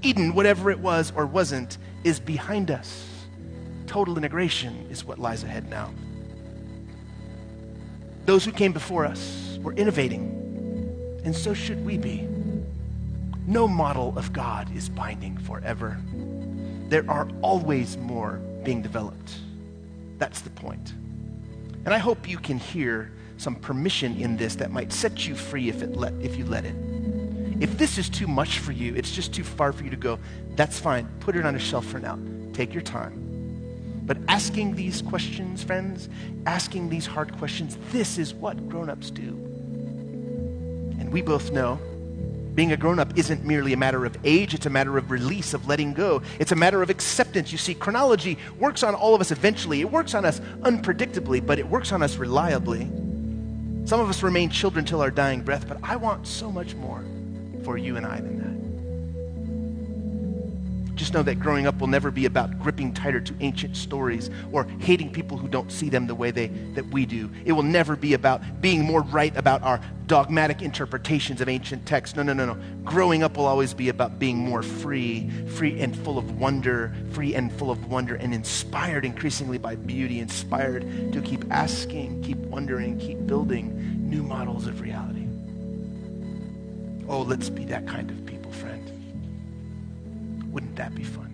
Eden, 0.00 0.32
whatever 0.32 0.70
it 0.70 0.78
was 0.78 1.12
or 1.16 1.26
wasn't, 1.26 1.78
is 2.04 2.20
behind 2.20 2.70
us. 2.70 3.04
Total 3.88 4.16
integration 4.16 4.86
is 4.92 5.04
what 5.04 5.18
lies 5.18 5.42
ahead 5.42 5.68
now. 5.68 5.92
Those 8.26 8.44
who 8.44 8.52
came 8.52 8.72
before 8.72 9.04
us 9.04 9.58
were 9.60 9.72
innovating, 9.72 11.20
and 11.24 11.34
so 11.34 11.52
should 11.52 11.84
we 11.84 11.98
be. 11.98 12.28
No 13.48 13.66
model 13.66 14.16
of 14.16 14.32
God 14.32 14.72
is 14.72 14.88
binding 14.88 15.36
forever. 15.36 15.98
There 16.90 17.10
are 17.10 17.28
always 17.40 17.96
more 17.96 18.34
being 18.62 18.82
developed. 18.82 19.34
That's 20.18 20.42
the 20.42 20.50
point. 20.50 20.94
And 21.84 21.92
I 21.92 21.98
hope 21.98 22.28
you 22.28 22.38
can 22.38 22.58
hear 22.58 23.10
some 23.36 23.56
permission 23.56 24.16
in 24.20 24.36
this 24.36 24.54
that 24.56 24.70
might 24.70 24.92
set 24.92 25.26
you 25.26 25.34
free 25.34 25.68
if, 25.68 25.82
it 25.82 25.96
let, 25.96 26.12
if 26.20 26.36
you 26.36 26.44
let 26.44 26.64
it. 26.64 26.74
If 27.60 27.78
this 27.78 27.98
is 27.98 28.08
too 28.08 28.26
much 28.26 28.58
for 28.58 28.72
you, 28.72 28.94
it's 28.94 29.12
just 29.12 29.32
too 29.32 29.44
far 29.44 29.72
for 29.72 29.84
you 29.84 29.90
to 29.90 29.96
go, 29.96 30.18
that's 30.56 30.78
fine. 30.78 31.08
Put 31.20 31.36
it 31.36 31.44
on 31.44 31.54
a 31.54 31.58
shelf 31.58 31.86
for 31.86 31.98
now. 31.98 32.18
Take 32.52 32.72
your 32.72 32.82
time. 32.82 34.02
But 34.04 34.18
asking 34.28 34.74
these 34.74 35.00
questions, 35.02 35.62
friends, 35.62 36.08
asking 36.46 36.88
these 36.88 37.06
hard 37.06 37.36
questions, 37.38 37.78
this 37.90 38.18
is 38.18 38.34
what 38.34 38.68
grown 38.68 38.90
ups 38.90 39.10
do. 39.10 39.28
And 40.98 41.12
we 41.12 41.22
both 41.22 41.52
know 41.52 41.80
being 42.54 42.72
a 42.72 42.76
grown 42.76 42.98
up 42.98 43.16
isn't 43.16 43.44
merely 43.44 43.72
a 43.72 43.76
matter 43.76 44.04
of 44.04 44.16
age, 44.24 44.54
it's 44.54 44.66
a 44.66 44.70
matter 44.70 44.98
of 44.98 45.10
release, 45.10 45.54
of 45.54 45.66
letting 45.66 45.94
go. 45.94 46.22
It's 46.38 46.52
a 46.52 46.56
matter 46.56 46.82
of 46.82 46.90
acceptance. 46.90 47.50
You 47.50 47.58
see, 47.58 47.74
chronology 47.74 48.38
works 48.58 48.82
on 48.82 48.94
all 48.94 49.14
of 49.14 49.20
us 49.20 49.30
eventually. 49.30 49.80
It 49.80 49.90
works 49.90 50.14
on 50.14 50.24
us 50.24 50.40
unpredictably, 50.60 51.44
but 51.44 51.58
it 51.58 51.66
works 51.66 51.92
on 51.92 52.02
us 52.02 52.16
reliably. 52.16 52.90
Some 53.84 54.00
of 54.00 54.08
us 54.08 54.22
remain 54.22 54.50
children 54.50 54.84
till 54.84 55.00
our 55.00 55.10
dying 55.10 55.40
breath, 55.42 55.66
but 55.66 55.78
I 55.82 55.96
want 55.96 56.26
so 56.26 56.52
much 56.52 56.74
more 56.74 57.02
for 57.64 57.78
you 57.78 57.96
and 57.96 58.06
I 58.06 58.16
than 58.16 58.51
Just 61.02 61.14
know 61.14 61.22
that 61.24 61.40
growing 61.40 61.66
up 61.66 61.80
will 61.80 61.88
never 61.88 62.12
be 62.12 62.26
about 62.26 62.60
gripping 62.60 62.94
tighter 62.94 63.20
to 63.20 63.34
ancient 63.40 63.76
stories 63.76 64.30
or 64.52 64.68
hating 64.78 65.12
people 65.12 65.36
who 65.36 65.48
don't 65.48 65.72
see 65.72 65.88
them 65.88 66.06
the 66.06 66.14
way 66.14 66.30
they, 66.30 66.46
that 66.74 66.86
we 66.90 67.06
do. 67.06 67.28
It 67.44 67.50
will 67.50 67.64
never 67.64 67.96
be 67.96 68.14
about 68.14 68.60
being 68.60 68.84
more 68.84 69.02
right 69.02 69.36
about 69.36 69.64
our 69.64 69.80
dogmatic 70.06 70.62
interpretations 70.62 71.40
of 71.40 71.48
ancient 71.48 71.86
texts. 71.86 72.14
No, 72.14 72.22
no, 72.22 72.32
no, 72.32 72.46
no. 72.46 72.56
Growing 72.84 73.24
up 73.24 73.36
will 73.36 73.46
always 73.46 73.74
be 73.74 73.88
about 73.88 74.20
being 74.20 74.38
more 74.38 74.62
free, 74.62 75.28
free 75.56 75.80
and 75.80 75.96
full 76.04 76.18
of 76.18 76.38
wonder, 76.38 76.94
free 77.10 77.34
and 77.34 77.52
full 77.52 77.72
of 77.72 77.90
wonder, 77.90 78.14
and 78.14 78.32
inspired 78.32 79.04
increasingly 79.04 79.58
by 79.58 79.74
beauty, 79.74 80.20
inspired 80.20 81.12
to 81.12 81.20
keep 81.20 81.44
asking, 81.50 82.22
keep 82.22 82.38
wondering, 82.38 82.96
keep 83.00 83.26
building 83.26 84.08
new 84.08 84.22
models 84.22 84.68
of 84.68 84.80
reality. 84.80 85.26
Oh, 87.08 87.22
let's 87.22 87.50
be 87.50 87.64
that 87.64 87.88
kind 87.88 88.08
of. 88.08 88.21
Wouldn't 90.52 90.76
that 90.76 90.94
be 90.94 91.02
fun? 91.02 91.31